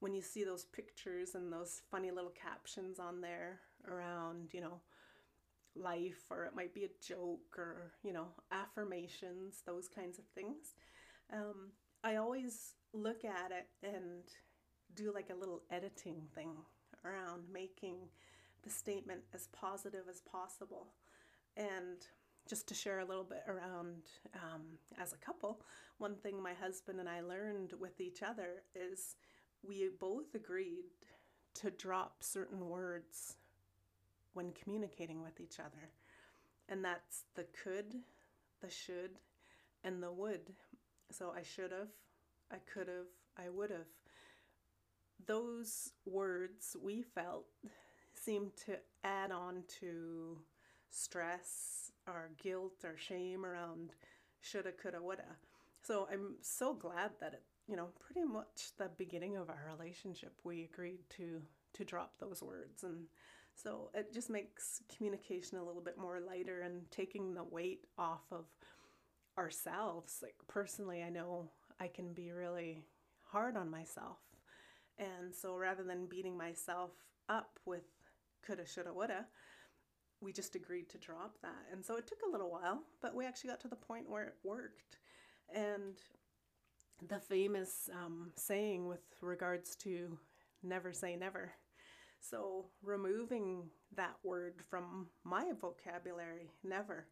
when 0.02 0.13
you 0.13 0.22
see 0.22 0.44
those 0.44 0.65
pictures 0.65 1.36
and 1.36 1.52
those 1.52 1.82
funny 1.89 2.12
little 2.12 2.32
captions 2.32 3.00
on 3.00 3.22
there 3.22 3.60
around, 3.89 4.54
you 4.54 4.62
know, 4.62 4.82
life, 5.76 6.24
or 6.30 6.46
it 6.46 6.56
might 6.56 6.74
be 6.74 6.84
a 6.84 7.06
joke 7.06 7.58
or, 7.58 7.92
you 8.04 8.13
know, 8.13 8.28
affirmations, 8.52 9.63
those 9.65 9.88
kinds 9.88 10.20
of 10.20 10.26
things. 10.36 10.76
Um, 11.34 11.72
I 12.04 12.18
always 12.18 12.76
look 12.94 13.24
at 13.24 13.52
it 13.52 13.68
and 13.84 14.24
do 14.95 15.12
like 15.13 15.30
a 15.30 15.39
little 15.39 15.62
editing 15.71 16.21
thing 16.36 16.52
around 17.06 17.43
making 17.52 17.95
the 18.63 18.69
statement 18.69 19.21
as 19.34 19.47
positive 19.47 20.04
as 20.10 20.21
possible. 20.21 20.88
And 21.56 22.06
just 22.47 22.67
to 22.67 22.73
share 22.73 22.99
a 22.99 23.06
little 23.06 23.23
bit 23.23 23.43
around 23.47 24.04
um, 24.36 24.62
as 24.99 25.13
a 25.13 25.17
couple, 25.17 25.62
one 25.97 26.15
thing 26.15 26.41
my 26.41 26.54
husband 26.54 26.99
and 26.99 27.08
I 27.08 27.21
learned 27.21 27.73
with 27.80 28.02
each 28.02 28.23
other 28.23 28.63
is 28.73 29.15
we 29.63 29.89
both 29.99 30.34
agreed 30.36 30.86
to 31.56 31.71
drop 31.71 32.23
certain 32.23 32.67
words 32.67 33.36
when 34.34 34.52
communicating 34.52 35.21
with 35.21 35.39
each 35.39 35.60
other. 35.60 35.89
And 36.67 36.84
that's 36.84 37.23
the 37.36 37.45
could, 37.63 37.95
the 38.62 38.69
should, 38.69 39.19
and 39.84 40.02
the 40.02 40.12
would. 40.12 40.54
So 41.12 41.34
I 41.36 41.41
should 41.43 41.71
have, 41.71 41.89
I 42.52 42.58
could 42.71 42.88
have, 42.88 43.08
I 43.38 43.49
would 43.49 43.71
have. 43.71 43.88
Those 45.25 45.91
words 46.05 46.75
we 46.82 47.01
felt 47.01 47.45
seemed 48.13 48.55
to 48.65 48.77
add 49.03 49.32
on 49.32 49.63
to 49.79 50.38
stress 50.89 51.91
or 52.08 52.32
guilt 52.41 52.84
or 52.84 52.97
shame 52.97 53.45
around 53.45 53.95
shoulda, 54.41 54.71
coulda, 54.71 55.01
woulda. 55.01 55.38
So 55.84 56.08
I'm 56.12 56.36
so 56.41 56.73
glad 56.73 57.12
that 57.19 57.34
it, 57.34 57.43
you 57.67 57.75
know, 57.75 57.89
pretty 57.99 58.25
much 58.25 58.71
the 58.77 58.89
beginning 58.97 59.38
of 59.38 59.49
our 59.49 59.71
relationship, 59.77 60.34
we 60.43 60.63
agreed 60.63 60.99
to 61.17 61.41
to 61.71 61.86
drop 61.86 62.13
those 62.19 62.41
words, 62.41 62.84
and 62.84 63.05
so 63.53 63.91
it 63.93 64.12
just 64.12 64.29
makes 64.29 64.82
communication 64.95 65.58
a 65.60 65.63
little 65.63 65.82
bit 65.82 65.99
more 65.99 66.19
lighter 66.19 66.62
and 66.62 66.89
taking 66.89 67.34
the 67.34 67.43
weight 67.43 67.86
off 67.97 68.23
of 68.32 68.45
ourselves. 69.38 70.19
Like 70.23 70.36
personally, 70.47 71.03
I 71.03 71.10
know 71.10 71.51
I 71.79 71.88
can 71.88 72.13
be 72.13 72.32
really 72.32 72.86
hard 73.32 73.55
on 73.55 73.69
myself, 73.69 74.17
and 75.00 75.34
so 75.34 75.56
rather 75.56 75.84
than 75.84 76.06
beating 76.06 76.38
myself 76.38 76.92
up 77.28 77.60
with 77.66 77.84
coulda, 78.46 78.66
shoulda, 78.66 78.94
woulda, 78.94 79.26
we 80.22 80.34
just 80.34 80.56
agreed 80.56 80.90
to 80.90 80.98
drop 80.98 81.38
that. 81.42 81.66
And 81.72 81.84
so 81.84 81.96
it 81.96 82.06
took 82.06 82.20
a 82.28 82.32
little 82.32 82.52
while, 82.52 82.84
but 83.02 83.16
we 83.16 83.26
actually 83.26 83.52
got 83.52 83.62
to 83.62 83.68
the 83.70 83.76
point 83.76 84.10
where 84.10 84.26
it 84.26 84.36
worked. 84.44 84.98
And 85.54 85.96
the 87.08 87.20
famous 87.20 87.90
um, 87.94 88.32
saying 88.36 88.88
with 88.88 89.00
regards 89.22 89.76
to 89.78 90.18
never 90.62 90.92
say 90.92 91.16
never. 91.16 91.52
So 92.20 92.66
removing 92.84 93.70
that 93.96 94.16
word 94.24 94.56
from 94.70 95.08
my 95.24 95.54
vocabulary, 95.60 96.52
never. 96.64 97.08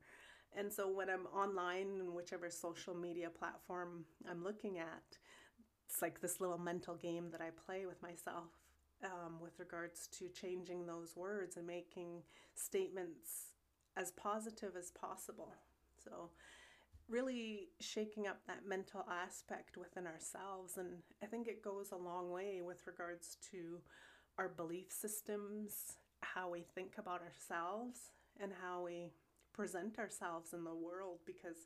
And 0.58 0.72
so 0.72 0.90
when 0.90 1.10
I'm 1.10 1.28
online 1.28 2.00
and 2.00 2.14
whichever 2.14 2.50
social 2.50 2.94
media 2.94 3.30
platform 3.30 4.06
I'm 4.30 4.44
looking 4.44 4.80
at, 4.80 5.18
it's 5.88 6.02
like 6.02 6.20
this 6.20 6.40
little 6.42 6.58
mental 6.58 6.96
game 6.96 7.30
that 7.32 7.42
I 7.42 7.50
play 7.66 7.86
with 7.86 8.02
myself 8.02 8.52
um, 9.04 9.40
with 9.42 9.60
regards 9.60 10.08
to 10.20 10.28
changing 10.30 10.86
those 10.86 11.16
words 11.16 11.58
and 11.58 11.66
making 11.66 12.24
statements 12.56 13.54
as 13.96 14.12
positive 14.12 14.76
as 14.78 14.92
possible. 14.92 15.54
So, 16.04 16.32
really 17.10 17.70
shaking 17.80 18.28
up 18.28 18.42
that 18.48 18.68
mental 18.68 19.06
aspect 19.10 19.78
within 19.78 20.06
ourselves. 20.06 20.78
And 20.78 20.98
I 21.24 21.26
think 21.26 21.48
it 21.48 21.64
goes 21.64 21.92
a 21.92 21.96
long 21.96 22.32
way 22.32 22.62
with 22.62 22.86
regards 22.86 23.38
to 23.52 23.80
our 24.38 24.50
belief 24.50 24.88
systems, 24.90 25.96
how 26.22 26.50
we 26.50 26.66
think 26.76 26.96
about 26.98 27.22
ourselves, 27.22 28.12
and 28.42 28.52
how 28.62 28.84
we 28.84 29.14
present 29.54 29.98
ourselves 29.98 30.54
in 30.54 30.64
the 30.64 30.76
world 30.76 31.20
because 31.26 31.66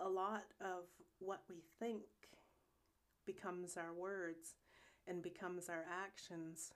a 0.00 0.08
lot 0.08 0.44
of 0.60 0.84
what 1.20 1.42
we 1.48 1.62
think 1.78 2.02
becomes 3.26 3.76
our 3.76 3.92
words 3.92 4.54
and 5.06 5.22
becomes 5.22 5.68
our 5.68 5.84
actions. 5.90 6.72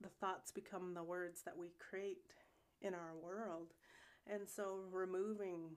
The 0.00 0.08
thoughts 0.08 0.50
become 0.50 0.94
the 0.94 1.02
words 1.02 1.42
that 1.44 1.56
we 1.56 1.68
create 1.78 2.34
in 2.82 2.94
our 2.94 3.14
world. 3.20 3.72
And 4.26 4.48
so 4.48 4.80
removing 4.90 5.76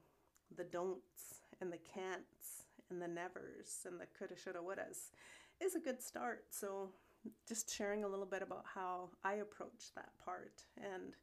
the 0.55 0.63
don'ts 0.63 1.41
and 1.61 1.71
the 1.71 1.77
can'ts 1.77 2.65
and 2.89 3.01
the 3.01 3.07
nevers 3.07 3.85
and 3.85 3.99
the 3.99 4.07
coulda, 4.17 4.35
shoulda, 4.35 4.59
wouldas 4.59 5.11
is 5.61 5.75
a 5.75 5.79
good 5.79 6.01
start. 6.01 6.45
So 6.49 6.89
just 7.47 7.73
sharing 7.73 8.03
a 8.03 8.07
little 8.07 8.25
bit 8.25 8.41
about 8.41 8.65
how 8.73 9.09
I 9.23 9.35
approach 9.35 9.93
that 9.95 10.09
part. 10.23 10.63
And 10.77 11.15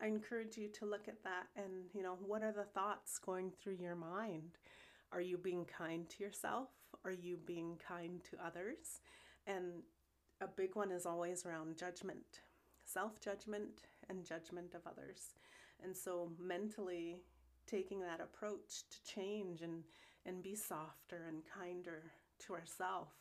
I 0.00 0.06
encourage 0.06 0.56
you 0.56 0.68
to 0.78 0.86
look 0.86 1.08
at 1.08 1.22
that 1.24 1.48
and, 1.56 1.86
you 1.92 2.02
know, 2.02 2.16
what 2.24 2.42
are 2.42 2.52
the 2.52 2.64
thoughts 2.64 3.18
going 3.18 3.50
through 3.50 3.76
your 3.80 3.96
mind? 3.96 4.58
Are 5.10 5.20
you 5.20 5.38
being 5.38 5.64
kind 5.64 6.08
to 6.10 6.22
yourself? 6.22 6.68
Are 7.04 7.12
you 7.12 7.38
being 7.46 7.78
kind 7.86 8.20
to 8.30 8.44
others? 8.44 9.00
And 9.46 9.82
a 10.40 10.46
big 10.46 10.76
one 10.76 10.90
is 10.90 11.06
always 11.06 11.46
around 11.46 11.76
judgment, 11.76 12.40
self 12.84 13.20
judgment, 13.20 13.82
and 14.08 14.24
judgment 14.24 14.74
of 14.74 14.82
others. 14.86 15.34
And 15.82 15.96
so, 15.96 16.32
mentally 16.38 17.22
taking 17.66 18.00
that 18.00 18.20
approach 18.20 18.84
to 18.90 19.14
change 19.14 19.62
and, 19.62 19.84
and 20.26 20.42
be 20.42 20.54
softer 20.54 21.26
and 21.28 21.42
kinder 21.44 22.02
to 22.46 22.54
ourselves 22.54 23.12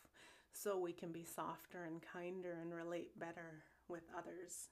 so 0.54 0.80
we 0.80 0.94
can 0.94 1.12
be 1.12 1.24
softer 1.24 1.84
and 1.84 2.02
kinder 2.02 2.58
and 2.62 2.74
relate 2.74 3.18
better 3.20 3.64
with 3.88 4.04
others. 4.18 4.70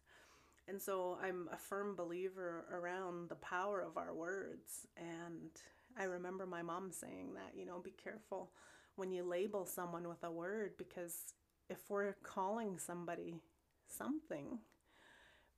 And 0.67 0.81
so 0.81 1.17
I'm 1.23 1.47
a 1.51 1.57
firm 1.57 1.95
believer 1.95 2.65
around 2.71 3.29
the 3.29 3.35
power 3.35 3.81
of 3.81 3.97
our 3.97 4.13
words. 4.13 4.87
And 4.97 5.51
I 5.97 6.05
remember 6.05 6.45
my 6.47 6.63
mom 6.63 6.91
saying 6.91 7.33
that, 7.35 7.57
you 7.57 7.65
know, 7.65 7.79
be 7.79 7.93
careful 8.03 8.51
when 8.95 9.11
you 9.11 9.23
label 9.23 9.65
someone 9.65 10.07
with 10.07 10.23
a 10.23 10.31
word 10.31 10.71
because 10.77 11.33
if 11.69 11.89
we're 11.89 12.15
calling 12.23 12.77
somebody 12.77 13.41
something, 13.87 14.59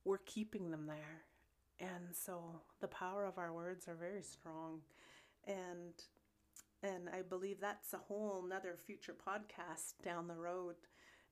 we're 0.04 0.18
keeping 0.18 0.70
them 0.70 0.86
there. 0.86 1.24
And 1.80 2.14
so 2.14 2.62
the 2.80 2.88
power 2.88 3.24
of 3.24 3.38
our 3.38 3.52
words 3.52 3.86
are 3.88 3.94
very 3.94 4.22
strong. 4.22 4.80
And 5.46 5.94
and 6.82 7.08
I 7.12 7.22
believe 7.22 7.60
that's 7.60 7.92
a 7.92 7.98
whole 7.98 8.44
another 8.46 8.76
future 8.86 9.14
podcast 9.14 9.94
down 10.02 10.28
the 10.28 10.36
road 10.36 10.76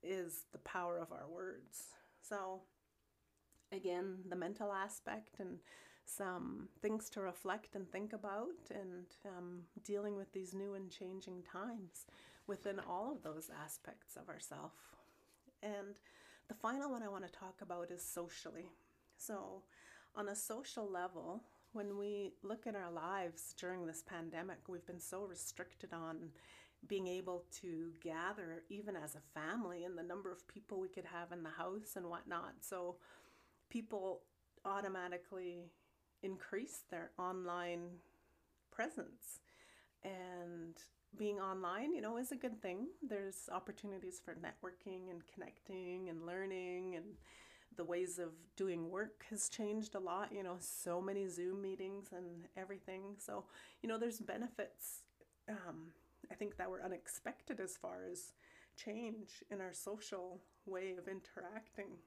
is 0.03 0.45
the 0.53 0.59
power 0.59 0.99
of 0.99 1.13
our 1.13 1.27
words. 1.29 1.87
So 2.21 2.63
again, 3.73 4.19
the 4.29 4.37
mental 4.37 4.73
aspect 4.73 5.37
and 5.39 5.59
some 6.07 6.69
things 6.81 7.11
to 7.11 7.21
reflect 7.21 7.75
and 7.75 7.91
think 7.91 8.13
about 8.13 8.71
and 8.71 9.07
um, 9.27 9.63
dealing 9.85 10.17
with 10.17 10.33
these 10.33 10.55
new 10.55 10.75
and 10.75 10.91
changing 10.91 11.43
times 11.43 12.07
within 12.47 12.79
all 12.89 13.13
of 13.13 13.23
those 13.23 13.51
aspects 13.63 14.17
of 14.17 14.29
ourself. 14.29 14.73
And 15.63 15.99
the 16.49 16.55
final 16.55 16.91
one 16.91 17.03
I 17.03 17.09
want 17.09 17.27
to 17.27 17.39
talk 17.39 17.57
about 17.61 17.91
is 17.91 18.05
socially. 18.05 18.71
So, 19.19 19.63
on 20.15 20.29
a 20.29 20.37
social 20.37 20.91
level, 20.91 21.43
when 21.73 21.99
we 21.99 22.35
look 22.43 22.67
at 22.67 22.77
our 22.77 22.91
lives 22.91 23.55
during 23.59 23.85
this 23.85 24.03
pandemic, 24.07 24.59
we've 24.69 24.87
been 24.87 25.01
so 25.01 25.25
restricted 25.25 25.93
on 25.93 26.31
being 26.87 27.09
able 27.09 27.45
to 27.61 27.91
gather, 28.01 28.63
even 28.69 28.95
as 28.95 29.17
a 29.17 29.39
family, 29.39 29.85
and 29.85 29.99
the 29.99 30.03
number 30.03 30.31
of 30.31 30.47
people 30.47 30.79
we 30.79 30.89
could 30.89 31.05
have 31.05 31.33
in 31.33 31.43
the 31.43 31.51
house 31.51 31.97
and 31.97 32.07
whatnot. 32.07 32.55
So, 32.61 32.97
people 33.69 34.23
automatically 34.65 35.73
increase 36.23 36.83
their 36.91 37.11
online 37.19 37.89
presence. 38.71 39.41
And 40.05 40.77
being 41.17 41.39
online, 41.39 41.95
you 41.95 42.01
know, 42.01 42.19
is 42.19 42.33
a 42.33 42.37
good 42.37 42.61
thing. 42.61 42.89
There's 43.03 43.49
opportunities 43.53 44.21
for 44.25 44.35
networking 44.35 45.11
and 45.11 45.23
connecting 45.33 46.09
and 46.09 46.27
learning 46.27 46.97
and 46.97 47.05
the 47.77 47.85
ways 47.85 48.19
of 48.19 48.31
doing 48.57 48.91
work 48.91 49.27
has 49.29 49.49
changed 49.49 49.95
a 49.95 49.99
lot, 49.99 50.33
you 50.33 50.43
know, 50.43 50.57
so 50.61 51.01
many 51.01 51.27
Zoom 51.29 51.61
meetings 51.61 52.09
and 52.13 52.47
everything. 52.57 53.17
So, 53.19 53.45
you 53.83 53.89
know, 53.89 53.99
there's 53.99 54.19
benefits 54.19 55.03
um, 55.49 55.93
I 56.31 56.35
think 56.35 56.57
that 56.57 56.71
were 56.71 56.83
unexpected 56.83 57.61
as 57.61 57.77
far 57.77 57.99
as 58.11 58.33
change 58.77 59.45
in 59.51 59.61
our 59.61 59.73
social 59.73 60.41
way 60.67 60.95
of 60.99 61.09
interacting. 61.09 61.99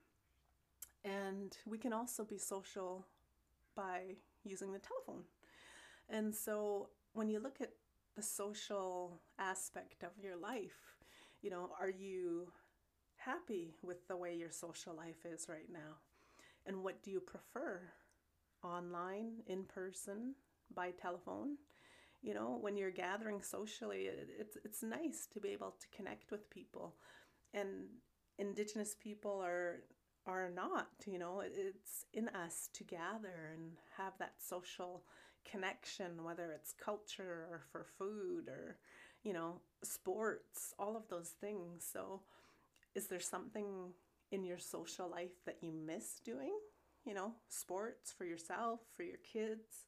And 1.03 1.55
we 1.65 1.77
can 1.77 1.93
also 1.93 2.23
be 2.23 2.37
social 2.37 3.05
by 3.75 4.15
using 4.43 4.71
the 4.71 4.79
telephone. 4.79 5.23
And 6.09 6.33
so 6.33 6.89
when 7.13 7.29
you 7.29 7.39
look 7.39 7.61
at 7.61 7.71
the 8.15 8.23
social 8.23 9.21
aspect 9.37 10.03
of 10.03 10.11
your 10.21 10.35
life. 10.35 10.97
You 11.41 11.51
know, 11.51 11.69
are 11.79 11.89
you 11.89 12.51
happy 13.15 13.75
with 13.81 14.07
the 14.07 14.17
way 14.17 14.35
your 14.35 14.51
social 14.51 14.93
life 14.93 15.25
is 15.25 15.47
right 15.47 15.69
now? 15.71 15.99
and 16.65 16.83
what 16.83 17.01
do 17.03 17.11
you 17.11 17.19
prefer? 17.19 17.81
Online, 18.63 19.41
in 19.47 19.63
person, 19.63 20.35
by 20.73 20.91
telephone? 20.91 21.57
You 22.21 22.33
know, 22.33 22.57
when 22.59 22.75
you're 22.75 22.91
gathering 22.91 23.41
socially, 23.41 24.01
it, 24.03 24.29
it's 24.37 24.57
it's 24.63 24.83
nice 24.83 25.27
to 25.33 25.39
be 25.39 25.49
able 25.49 25.75
to 25.79 25.97
connect 25.97 26.31
with 26.31 26.49
people, 26.49 26.95
and 27.53 27.87
Indigenous 28.37 28.95
people 28.95 29.41
are 29.41 29.83
are 30.29 30.49
not. 30.49 30.89
You 31.05 31.19
know, 31.19 31.41
it's 31.41 32.05
in 32.13 32.29
us 32.29 32.69
to 32.73 32.83
gather 32.83 33.51
and 33.53 33.73
have 33.97 34.13
that 34.19 34.33
social 34.37 35.03
connection, 35.49 36.23
whether 36.23 36.51
it's 36.51 36.73
culture 36.73 37.47
or 37.51 37.61
for 37.71 37.85
food 37.97 38.47
or 38.47 38.77
you 39.23 39.33
know 39.33 39.61
sports, 39.83 40.73
all 40.79 40.95
of 40.95 41.07
those 41.09 41.29
things. 41.29 41.87
So, 41.91 42.21
is 42.95 43.07
there 43.07 43.19
something 43.19 43.93
in 44.31 44.43
your 44.43 44.59
social 44.59 45.09
life 45.09 45.43
that 45.45 45.57
you 45.61 45.73
miss 45.73 46.19
doing? 46.23 46.53
You 47.05 47.13
know, 47.13 47.33
sports 47.47 48.13
for 48.15 48.25
yourself, 48.25 48.81
for 48.95 49.03
your 49.03 49.17
kids 49.33 49.85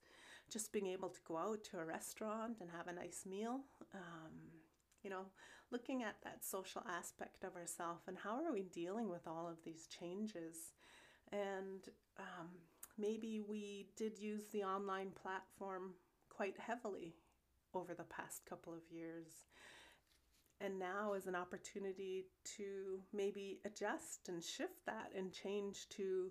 just 0.51 0.73
being 0.73 0.88
able 0.88 1.08
to 1.08 1.19
go 1.25 1.38
out 1.38 1.63
to 1.63 1.80
a 1.80 1.86
restaurant 1.86 2.58
and 2.60 2.69
have 2.75 2.88
a 2.88 2.93
nice 2.93 3.23
meal. 3.25 3.62
Um, 3.95 4.34
you 5.01 5.10
know, 5.10 5.25
looking 5.71 6.03
at 6.03 6.15
that 6.23 6.43
social 6.43 6.84
aspect 6.89 7.43
of 7.43 7.55
ourselves 7.55 8.03
and 8.07 8.17
how 8.17 8.43
are 8.43 8.51
we 8.51 8.63
dealing 8.63 9.10
with 9.10 9.27
all 9.27 9.47
of 9.47 9.63
these 9.63 9.88
changes. 9.88 10.73
And 11.31 11.88
um, 12.19 12.47
maybe 12.97 13.41
we 13.47 13.88
did 13.95 14.19
use 14.19 14.43
the 14.51 14.63
online 14.63 15.12
platform 15.12 15.93
quite 16.29 16.57
heavily 16.60 17.15
over 17.73 17.93
the 17.93 18.03
past 18.03 18.45
couple 18.45 18.73
of 18.73 18.81
years. 18.89 19.27
And 20.60 20.77
now 20.77 21.13
is 21.13 21.25
an 21.25 21.36
opportunity 21.36 22.25
to 22.57 23.01
maybe 23.13 23.60
adjust 23.65 24.29
and 24.29 24.43
shift 24.43 24.86
that 24.86 25.12
and 25.17 25.31
change 25.31 25.89
to 25.89 26.29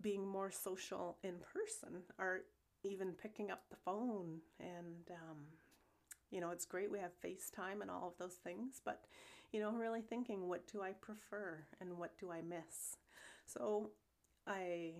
being 0.00 0.26
more 0.26 0.50
social 0.50 1.18
in 1.22 1.34
person. 1.52 2.02
or 2.18 2.42
even 2.84 3.12
picking 3.12 3.50
up 3.50 3.62
the 3.70 3.76
phone 3.76 4.40
and 4.60 5.10
um, 5.10 5.38
you 6.34 6.40
know 6.40 6.50
it's 6.50 6.64
great 6.64 6.90
we 6.90 6.98
have 6.98 7.12
facetime 7.24 7.80
and 7.80 7.90
all 7.90 8.08
of 8.08 8.18
those 8.18 8.34
things 8.34 8.80
but 8.84 9.04
you 9.52 9.60
know 9.60 9.70
really 9.70 10.02
thinking 10.02 10.48
what 10.48 10.66
do 10.66 10.82
i 10.82 10.92
prefer 11.00 11.64
and 11.80 11.96
what 11.96 12.18
do 12.18 12.30
i 12.30 12.40
miss? 12.42 12.96
So 13.46 13.90
i 14.46 14.92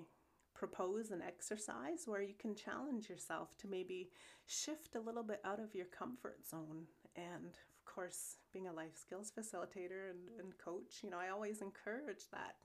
propose 0.55 1.11
an 1.11 1.21
exercise 1.21 2.05
where 2.07 2.23
you 2.23 2.35
can 2.39 2.55
challenge 2.55 3.09
yourself 3.09 3.59
to 3.59 3.67
maybe 3.67 4.11
shift 4.47 4.95
a 4.95 5.01
little 5.01 5.25
bit 5.25 5.41
out 5.45 5.59
of 5.59 5.75
your 5.75 5.87
comfort 5.87 6.47
zone. 6.49 6.87
And 7.17 7.47
of 7.47 7.85
course 7.85 8.37
being 8.53 8.69
a 8.69 8.73
life 8.73 8.97
skills 8.97 9.33
facilitator 9.37 10.11
and, 10.11 10.41
and 10.41 10.57
coach 10.59 11.01
you 11.03 11.11
know 11.11 11.19
i 11.19 11.29
always 11.29 11.61
encourage 11.61 12.29
that 12.33 12.57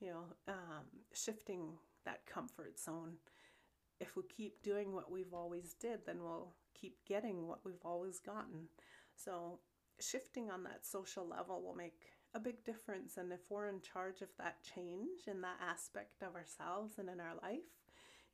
you 0.00 0.08
know 0.08 0.24
um, 0.48 0.86
shifting 1.12 1.68
that 2.06 2.24
comfort 2.24 2.80
zone. 2.80 3.12
If 4.00 4.16
we 4.16 4.22
keep 4.24 4.62
doing 4.62 4.94
what 4.94 5.10
we've 5.10 5.34
always 5.34 5.74
did, 5.74 6.00
then 6.06 6.22
we'll 6.22 6.54
keep 6.78 6.96
getting 7.06 7.46
what 7.46 7.64
we've 7.64 7.84
always 7.84 8.18
gotten. 8.18 8.68
So 9.16 9.60
shifting 10.00 10.50
on 10.50 10.62
that 10.64 10.84
social 10.84 11.26
level 11.26 11.62
will 11.62 11.74
make 11.74 12.12
a 12.34 12.40
big 12.40 12.64
difference. 12.64 13.16
And 13.16 13.32
if 13.32 13.50
we're 13.50 13.68
in 13.68 13.80
charge 13.80 14.20
of 14.20 14.28
that 14.38 14.56
change 14.62 15.26
in 15.26 15.40
that 15.40 15.58
aspect 15.66 16.22
of 16.22 16.34
ourselves 16.34 16.98
and 16.98 17.08
in 17.08 17.20
our 17.20 17.34
life, 17.42 17.64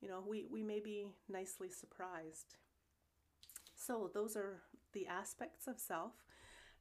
you 0.01 0.09
know, 0.09 0.23
we, 0.27 0.45
we 0.51 0.63
may 0.63 0.81
be 0.81 1.05
nicely 1.29 1.69
surprised. 1.69 2.57
So 3.75 4.11
those 4.13 4.35
are 4.35 4.61
the 4.91 5.07
aspects 5.07 5.67
of 5.67 5.79
self. 5.79 6.13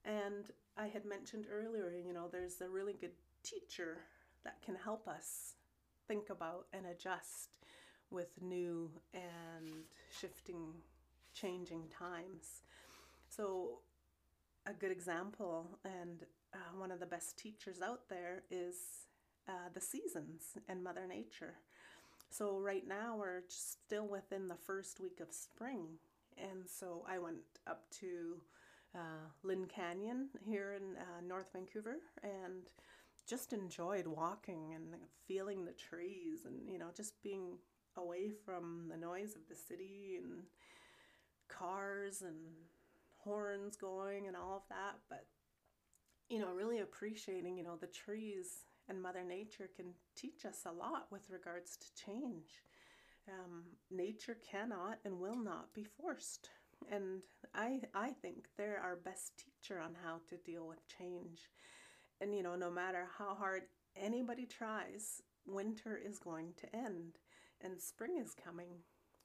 And 0.04 0.46
I 0.76 0.88
had 0.88 1.04
mentioned 1.04 1.46
earlier, 1.50 1.92
you 2.04 2.12
know, 2.12 2.28
there's 2.30 2.60
a 2.60 2.68
really 2.68 2.94
good 2.94 3.12
teacher 3.44 3.98
that 4.44 4.62
can 4.64 4.74
help 4.74 5.06
us 5.06 5.54
think 6.08 6.30
about 6.30 6.66
and 6.72 6.86
adjust 6.86 7.58
with 8.10 8.30
new 8.40 8.90
and 9.14 9.84
shifting, 10.20 10.74
changing 11.34 11.84
times. 11.88 12.62
So, 13.28 13.80
a 14.66 14.72
good 14.72 14.92
example 14.92 15.78
and 15.84 16.24
uh, 16.54 16.78
one 16.78 16.90
of 16.90 17.00
the 17.00 17.06
best 17.06 17.36
teachers 17.38 17.80
out 17.82 18.08
there 18.08 18.44
is 18.50 18.76
uh, 19.48 19.70
the 19.74 19.80
seasons 19.80 20.58
and 20.68 20.84
Mother 20.84 21.06
Nature. 21.08 21.54
So, 22.30 22.58
right 22.58 22.86
now, 22.86 23.16
we're 23.18 23.42
still 23.48 24.06
within 24.06 24.48
the 24.48 24.56
first 24.66 25.00
week 25.00 25.20
of 25.20 25.32
spring. 25.32 25.98
And 26.38 26.66
so, 26.66 27.04
I 27.08 27.18
went 27.18 27.36
up 27.66 27.84
to 28.00 28.36
uh, 28.94 29.28
Lynn 29.42 29.66
Canyon 29.66 30.28
here 30.44 30.74
in 30.74 30.96
uh, 30.96 31.26
North 31.26 31.50
Vancouver 31.52 31.96
and 32.22 32.68
just 33.26 33.52
enjoyed 33.52 34.06
walking 34.06 34.72
and 34.74 34.94
feeling 35.26 35.64
the 35.64 35.72
trees 35.72 36.40
and, 36.44 36.68
you 36.68 36.78
know, 36.78 36.88
just 36.94 37.22
being 37.22 37.58
away 37.96 38.30
from 38.44 38.86
the 38.90 38.96
noise 38.96 39.34
of 39.36 39.46
the 39.48 39.54
city 39.54 40.18
and 40.22 40.42
cars 41.58 42.22
and 42.22 42.36
horns 43.18 43.76
going 43.76 44.26
and 44.26 44.36
all 44.36 44.56
of 44.56 44.68
that 44.68 44.98
but 45.08 45.26
you 46.28 46.38
know 46.38 46.50
really 46.50 46.80
appreciating 46.80 47.56
you 47.56 47.64
know 47.64 47.76
the 47.80 47.86
trees 47.86 48.64
and 48.88 49.00
mother 49.00 49.22
nature 49.22 49.70
can 49.76 49.86
teach 50.16 50.44
us 50.44 50.62
a 50.66 50.72
lot 50.72 51.06
with 51.10 51.30
regards 51.30 51.76
to 51.76 52.04
change 52.04 52.64
um, 53.28 53.62
nature 53.90 54.36
cannot 54.50 54.98
and 55.04 55.18
will 55.18 55.38
not 55.38 55.72
be 55.74 55.84
forced 55.84 56.48
and 56.90 57.22
I, 57.54 57.80
I 57.94 58.10
think 58.10 58.46
they're 58.56 58.80
our 58.82 58.96
best 58.96 59.32
teacher 59.38 59.78
on 59.78 59.94
how 60.04 60.16
to 60.28 60.36
deal 60.38 60.66
with 60.66 60.80
change 60.98 61.48
and 62.20 62.34
you 62.34 62.42
know 62.42 62.56
no 62.56 62.70
matter 62.70 63.06
how 63.16 63.34
hard 63.34 63.62
anybody 63.96 64.46
tries 64.46 65.22
winter 65.46 66.00
is 66.04 66.18
going 66.18 66.52
to 66.56 66.76
end 66.76 67.18
and 67.62 67.80
spring 67.80 68.18
is 68.18 68.34
coming. 68.34 68.68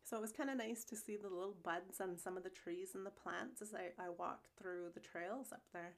So 0.07 0.15
it 0.15 0.21
was 0.21 0.31
kind 0.31 0.49
of 0.49 0.55
nice 0.55 0.85
to 0.85 0.95
see 0.95 1.17
the 1.17 1.27
little 1.27 1.57
buds 1.63 1.99
on 1.99 2.17
some 2.17 2.37
of 2.37 2.43
the 2.43 2.49
trees 2.49 2.91
and 2.95 3.05
the 3.05 3.09
plants 3.09 3.61
as 3.61 3.73
I, 3.73 4.01
I 4.01 4.07
walked 4.09 4.47
through 4.57 4.91
the 4.93 5.01
trails 5.01 5.51
up 5.51 5.63
there. 5.73 5.95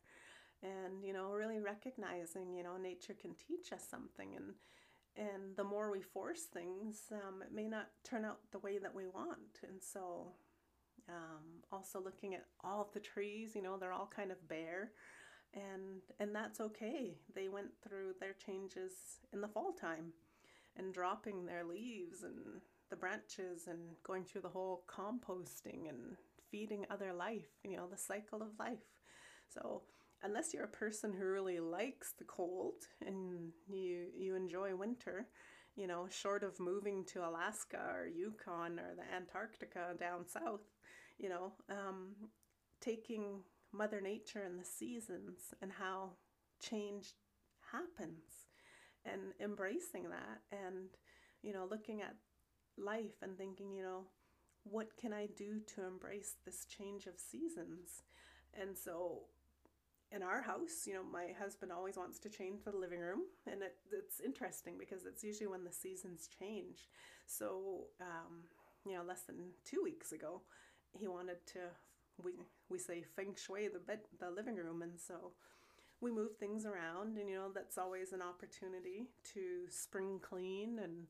And, 0.63 1.05
you 1.05 1.13
know, 1.13 1.31
really 1.31 1.59
recognizing, 1.59 2.55
you 2.55 2.63
know, 2.63 2.75
nature 2.77 3.13
can 3.13 3.35
teach 3.35 3.71
us 3.71 3.87
something. 3.87 4.35
And, 4.35 4.55
and 5.15 5.55
the 5.55 5.63
more 5.63 5.91
we 5.91 6.01
force 6.01 6.45
things, 6.51 7.03
um, 7.11 7.43
it 7.43 7.53
may 7.53 7.67
not 7.67 7.89
turn 8.03 8.25
out 8.25 8.39
the 8.51 8.57
way 8.57 8.79
that 8.79 8.95
we 8.95 9.05
want. 9.05 9.61
And 9.61 9.79
so 9.79 10.33
um, 11.07 11.61
also 11.71 12.01
looking 12.01 12.33
at 12.33 12.45
all 12.63 12.89
the 12.91 12.99
trees, 12.99 13.51
you 13.53 13.61
know, 13.61 13.77
they're 13.77 13.93
all 13.93 14.11
kind 14.13 14.31
of 14.31 14.47
bare. 14.47 14.89
And, 15.53 16.01
and 16.19 16.33
that's 16.33 16.59
okay. 16.59 17.19
They 17.35 17.47
went 17.47 17.69
through 17.87 18.13
their 18.19 18.33
changes 18.33 18.93
in 19.31 19.41
the 19.41 19.47
fall 19.47 19.71
time 19.71 20.13
and 20.75 20.93
dropping 20.93 21.45
their 21.45 21.63
leaves 21.63 22.23
and 22.23 22.61
the 22.89 22.95
branches 22.95 23.67
and 23.67 23.79
going 24.03 24.23
through 24.23 24.41
the 24.41 24.49
whole 24.49 24.83
composting 24.87 25.89
and 25.89 26.15
feeding 26.51 26.85
other 26.89 27.13
life, 27.13 27.49
you 27.63 27.77
know, 27.77 27.87
the 27.87 27.97
cycle 27.97 28.41
of 28.41 28.57
life. 28.59 28.79
So, 29.53 29.83
unless 30.23 30.53
you're 30.53 30.65
a 30.65 30.67
person 30.67 31.13
who 31.13 31.25
really 31.25 31.59
likes 31.59 32.13
the 32.17 32.25
cold 32.25 32.87
and 33.05 33.51
you 33.69 34.07
you 34.17 34.35
enjoy 34.35 34.75
winter, 34.75 35.27
you 35.75 35.87
know, 35.87 36.07
short 36.09 36.43
of 36.43 36.59
moving 36.59 37.05
to 37.05 37.27
Alaska 37.27 37.79
or 37.93 38.07
Yukon 38.07 38.79
or 38.79 38.95
the 38.95 39.15
Antarctica 39.15 39.93
down 39.99 40.27
south, 40.27 40.61
you 41.17 41.29
know, 41.29 41.53
um, 41.69 42.15
taking 42.81 43.41
Mother 43.71 44.01
Nature 44.01 44.43
and 44.45 44.59
the 44.59 44.65
seasons 44.65 45.53
and 45.61 45.71
how 45.71 46.11
change 46.59 47.13
happens 47.71 48.47
and 49.05 49.33
embracing 49.39 50.09
that 50.09 50.41
and 50.51 50.89
you 51.41 51.53
know 51.53 51.67
looking 51.69 52.01
at 52.01 52.15
life 52.79 53.21
and 53.21 53.37
thinking 53.37 53.71
you 53.71 53.83
know 53.83 54.01
what 54.63 54.95
can 54.97 55.13
i 55.13 55.27
do 55.37 55.59
to 55.75 55.85
embrace 55.85 56.35
this 56.45 56.65
change 56.65 57.05
of 57.05 57.19
seasons? 57.19 58.03
And 58.59 58.77
so 58.77 59.21
in 60.11 60.23
our 60.23 60.41
house 60.41 60.85
you 60.87 60.93
know 60.93 61.03
my 61.03 61.27
husband 61.39 61.71
always 61.71 61.95
wants 61.97 62.17
to 62.19 62.29
change 62.29 62.63
the 62.63 62.75
living 62.75 62.99
room 62.99 63.21
and 63.45 63.61
it, 63.61 63.75
it's 63.91 64.19
interesting 64.19 64.73
because 64.77 65.05
it's 65.05 65.23
usually 65.23 65.47
when 65.47 65.63
the 65.63 65.71
seasons 65.71 66.27
change. 66.39 66.89
So 67.25 67.87
um, 68.01 68.43
you 68.85 68.95
know 68.95 69.03
less 69.03 69.21
than 69.21 69.37
two 69.65 69.81
weeks 69.83 70.11
ago 70.11 70.41
he 70.93 71.07
wanted 71.07 71.45
to 71.47 71.59
we 72.23 72.33
we 72.69 72.77
say 72.79 73.03
feng 73.15 73.35
shui 73.35 73.67
the 73.67 73.79
bed 73.79 73.99
the 74.19 74.29
living 74.29 74.55
room. 74.55 74.81
And 74.81 74.99
so 74.99 75.31
we 76.01 76.11
move 76.11 76.35
things 76.37 76.65
around 76.65 77.17
and 77.17 77.29
you 77.29 77.35
know 77.35 77.49
that's 77.53 77.77
always 77.77 78.13
an 78.13 78.21
opportunity 78.21 79.07
to 79.33 79.69
spring 79.69 80.19
clean 80.21 80.79
and 80.81 81.07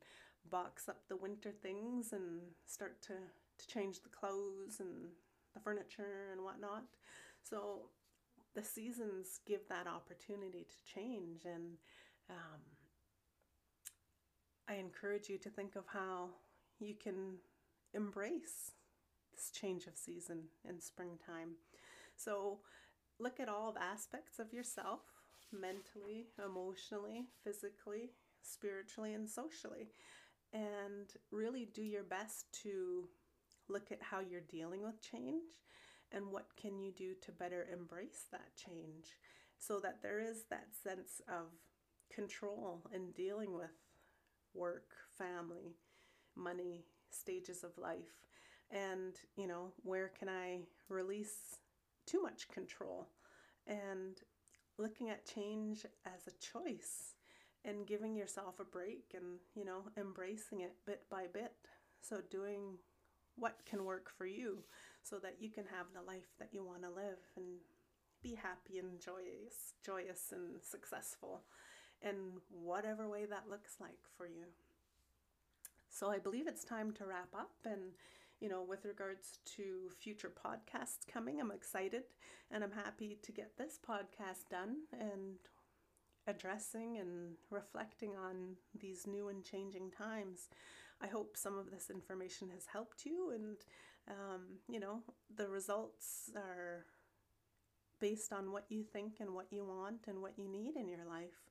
box 0.49 0.89
up 0.89 1.01
the 1.07 1.15
winter 1.15 1.51
things 1.51 2.13
and 2.13 2.41
start 2.65 3.01
to, 3.01 3.13
to 3.57 3.67
change 3.67 4.01
the 4.01 4.09
clothes 4.09 4.79
and 4.79 5.09
the 5.53 5.59
furniture 5.59 6.29
and 6.31 6.43
whatnot 6.43 6.83
so 7.43 7.89
the 8.55 8.63
seasons 8.63 9.39
give 9.45 9.61
that 9.69 9.87
opportunity 9.87 10.65
to 10.67 10.93
change 10.93 11.45
and 11.45 11.77
um, 12.29 12.61
i 14.67 14.75
encourage 14.75 15.29
you 15.29 15.37
to 15.37 15.49
think 15.49 15.75
of 15.75 15.85
how 15.87 16.29
you 16.79 16.95
can 16.95 17.35
embrace 17.93 18.71
this 19.33 19.51
change 19.51 19.85
of 19.87 19.95
season 19.95 20.43
in 20.67 20.79
springtime 20.79 21.51
so 22.15 22.59
look 23.19 23.39
at 23.39 23.49
all 23.49 23.75
aspects 23.79 24.39
of 24.39 24.53
yourself 24.53 25.01
mentally, 25.51 26.27
emotionally, 26.43 27.25
physically, 27.43 28.11
spiritually 28.41 29.13
and 29.13 29.29
socially. 29.29 29.89
And 30.53 31.11
really 31.31 31.69
do 31.73 31.83
your 31.83 32.03
best 32.03 32.45
to 32.63 33.07
look 33.67 33.91
at 33.91 34.01
how 34.01 34.19
you're 34.19 34.41
dealing 34.41 34.83
with 34.83 35.01
change 35.01 35.51
and 36.11 36.31
what 36.31 36.47
can 36.59 36.79
you 36.79 36.91
do 36.91 37.13
to 37.21 37.31
better 37.31 37.67
embrace 37.71 38.25
that 38.31 38.55
change 38.55 39.15
so 39.59 39.79
that 39.79 40.01
there 40.01 40.19
is 40.19 40.45
that 40.49 40.67
sense 40.83 41.21
of 41.27 41.51
control 42.13 42.81
in 42.93 43.11
dealing 43.11 43.53
with 43.53 43.69
work, 44.53 44.91
family, 45.17 45.75
money, 46.35 46.85
stages 47.11 47.63
of 47.63 47.77
life. 47.77 48.25
And, 48.71 49.15
you 49.35 49.47
know, 49.47 49.73
where 49.83 50.11
can 50.17 50.29
I 50.29 50.61
release 50.89 51.57
too 52.07 52.21
much 52.21 52.47
control? 52.49 53.09
And 53.67 54.17
looking 54.77 55.09
at 55.09 55.27
change 55.27 55.85
as 56.05 56.27
a 56.27 56.39
choice 56.39 57.15
and 57.65 57.87
giving 57.87 58.15
yourself 58.15 58.59
a 58.59 58.63
break 58.63 59.13
and, 59.13 59.39
you 59.55 59.65
know, 59.65 59.83
embracing 59.97 60.61
it 60.61 60.73
bit 60.85 61.03
by 61.09 61.25
bit. 61.31 61.53
So, 62.01 62.19
doing 62.29 62.77
what 63.35 63.65
can 63.65 63.85
work 63.85 64.09
for 64.17 64.25
you 64.25 64.59
so 65.03 65.17
that 65.19 65.37
you 65.39 65.49
can 65.49 65.65
have 65.65 65.87
the 65.93 66.01
life 66.01 66.35
that 66.39 66.49
you 66.51 66.63
want 66.63 66.83
to 66.83 66.89
live 66.89 67.19
and 67.35 67.45
be 68.21 68.35
happy 68.35 68.77
and 68.77 68.99
joyous, 68.99 69.73
joyous 69.83 70.31
and 70.31 70.61
successful 70.61 71.43
in 72.01 72.41
whatever 72.49 73.07
way 73.09 73.25
that 73.25 73.49
looks 73.49 73.75
like 73.79 73.99
for 74.17 74.27
you. 74.27 74.45
So 75.89 76.09
I 76.09 76.19
believe 76.19 76.47
it's 76.47 76.63
time 76.63 76.93
to 76.93 77.05
wrap 77.05 77.33
up 77.33 77.51
and 77.65 77.91
you 78.39 78.47
know, 78.47 78.63
with 78.67 78.85
regards 78.85 79.39
to 79.57 79.89
future 79.99 80.31
podcasts 80.31 81.05
coming, 81.11 81.41
I'm 81.41 81.51
excited 81.51 82.03
and 82.51 82.63
I'm 82.63 82.71
happy 82.71 83.17
to 83.21 83.31
get 83.31 83.57
this 83.57 83.77
podcast 83.87 84.49
done 84.49 84.77
and 84.93 85.35
addressing 86.29 86.97
and 86.97 87.33
reflecting 87.49 88.11
on 88.15 88.55
these 88.79 89.07
new 89.07 89.29
and 89.29 89.43
changing 89.43 89.91
times. 89.91 90.49
I 91.01 91.07
hope 91.07 91.35
some 91.35 91.57
of 91.57 91.71
this 91.71 91.89
information 91.89 92.49
has 92.53 92.65
helped 92.71 93.05
you, 93.05 93.31
and 93.33 93.57
um, 94.09 94.41
you 94.67 94.79
know, 94.79 95.01
the 95.35 95.47
results 95.47 96.31
are 96.35 96.85
based 97.99 98.33
on 98.33 98.51
what 98.51 98.65
you 98.69 98.83
think 98.83 99.15
and 99.19 99.33
what 99.33 99.47
you 99.51 99.65
want 99.65 100.07
and 100.07 100.21
what 100.21 100.37
you 100.37 100.47
need 100.47 100.75
in 100.75 100.87
your 100.87 101.05
life. 101.07 101.49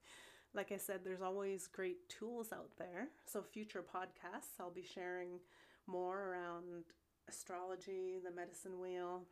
Like 0.55 0.73
I 0.73 0.77
said, 0.77 1.01
there's 1.05 1.21
always 1.21 1.67
great 1.67 2.09
tools 2.09 2.53
out 2.53 2.71
there. 2.79 3.09
So, 3.27 3.43
future 3.43 3.83
podcasts, 3.83 4.59
I'll 4.59 4.71
be 4.71 4.83
sharing 4.83 5.41
more 5.87 6.31
around 6.31 6.85
astrology, 7.29 8.19
the 8.25 8.35
medicine 8.35 8.81
wheel, 8.81 9.25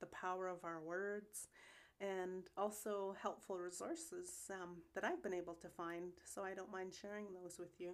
the 0.00 0.06
power 0.06 0.48
of 0.48 0.64
our 0.64 0.80
words, 0.80 1.48
and 2.02 2.42
also 2.56 3.14
helpful 3.22 3.56
resources 3.56 4.50
um, 4.50 4.78
that 4.94 5.04
I've 5.04 5.22
been 5.22 5.32
able 5.32 5.54
to 5.54 5.68
find. 5.68 6.12
So, 6.24 6.42
I 6.42 6.54
don't 6.54 6.70
mind 6.70 6.92
sharing 6.92 7.26
those 7.32 7.58
with 7.58 7.78
you. 7.78 7.92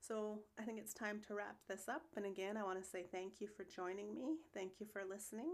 So, 0.00 0.40
I 0.58 0.62
think 0.62 0.78
it's 0.78 0.94
time 0.94 1.20
to 1.28 1.34
wrap 1.34 1.56
this 1.68 1.88
up. 1.88 2.02
And 2.16 2.26
again, 2.26 2.56
I 2.56 2.64
want 2.64 2.82
to 2.82 2.88
say 2.88 3.04
thank 3.12 3.40
you 3.40 3.46
for 3.46 3.64
joining 3.64 4.14
me. 4.14 4.36
Thank 4.54 4.80
you 4.80 4.86
for 4.92 5.02
listening. 5.08 5.52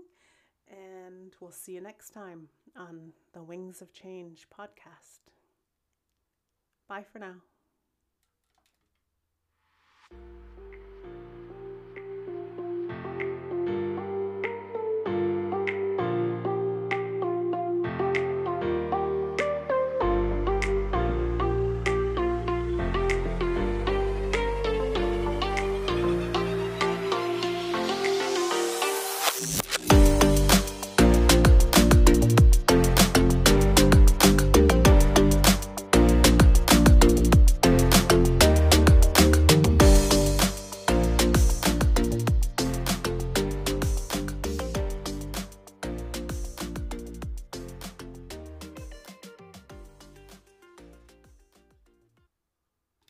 And 0.71 1.35
we'll 1.41 1.51
see 1.51 1.73
you 1.73 1.81
next 1.81 2.11
time 2.11 2.49
on 2.77 3.13
the 3.33 3.43
Wings 3.43 3.83
of 3.83 3.93
Change 3.93 4.47
podcast. 4.57 5.21
Bye 6.89 7.05
for 7.11 7.19
now. 7.19 7.35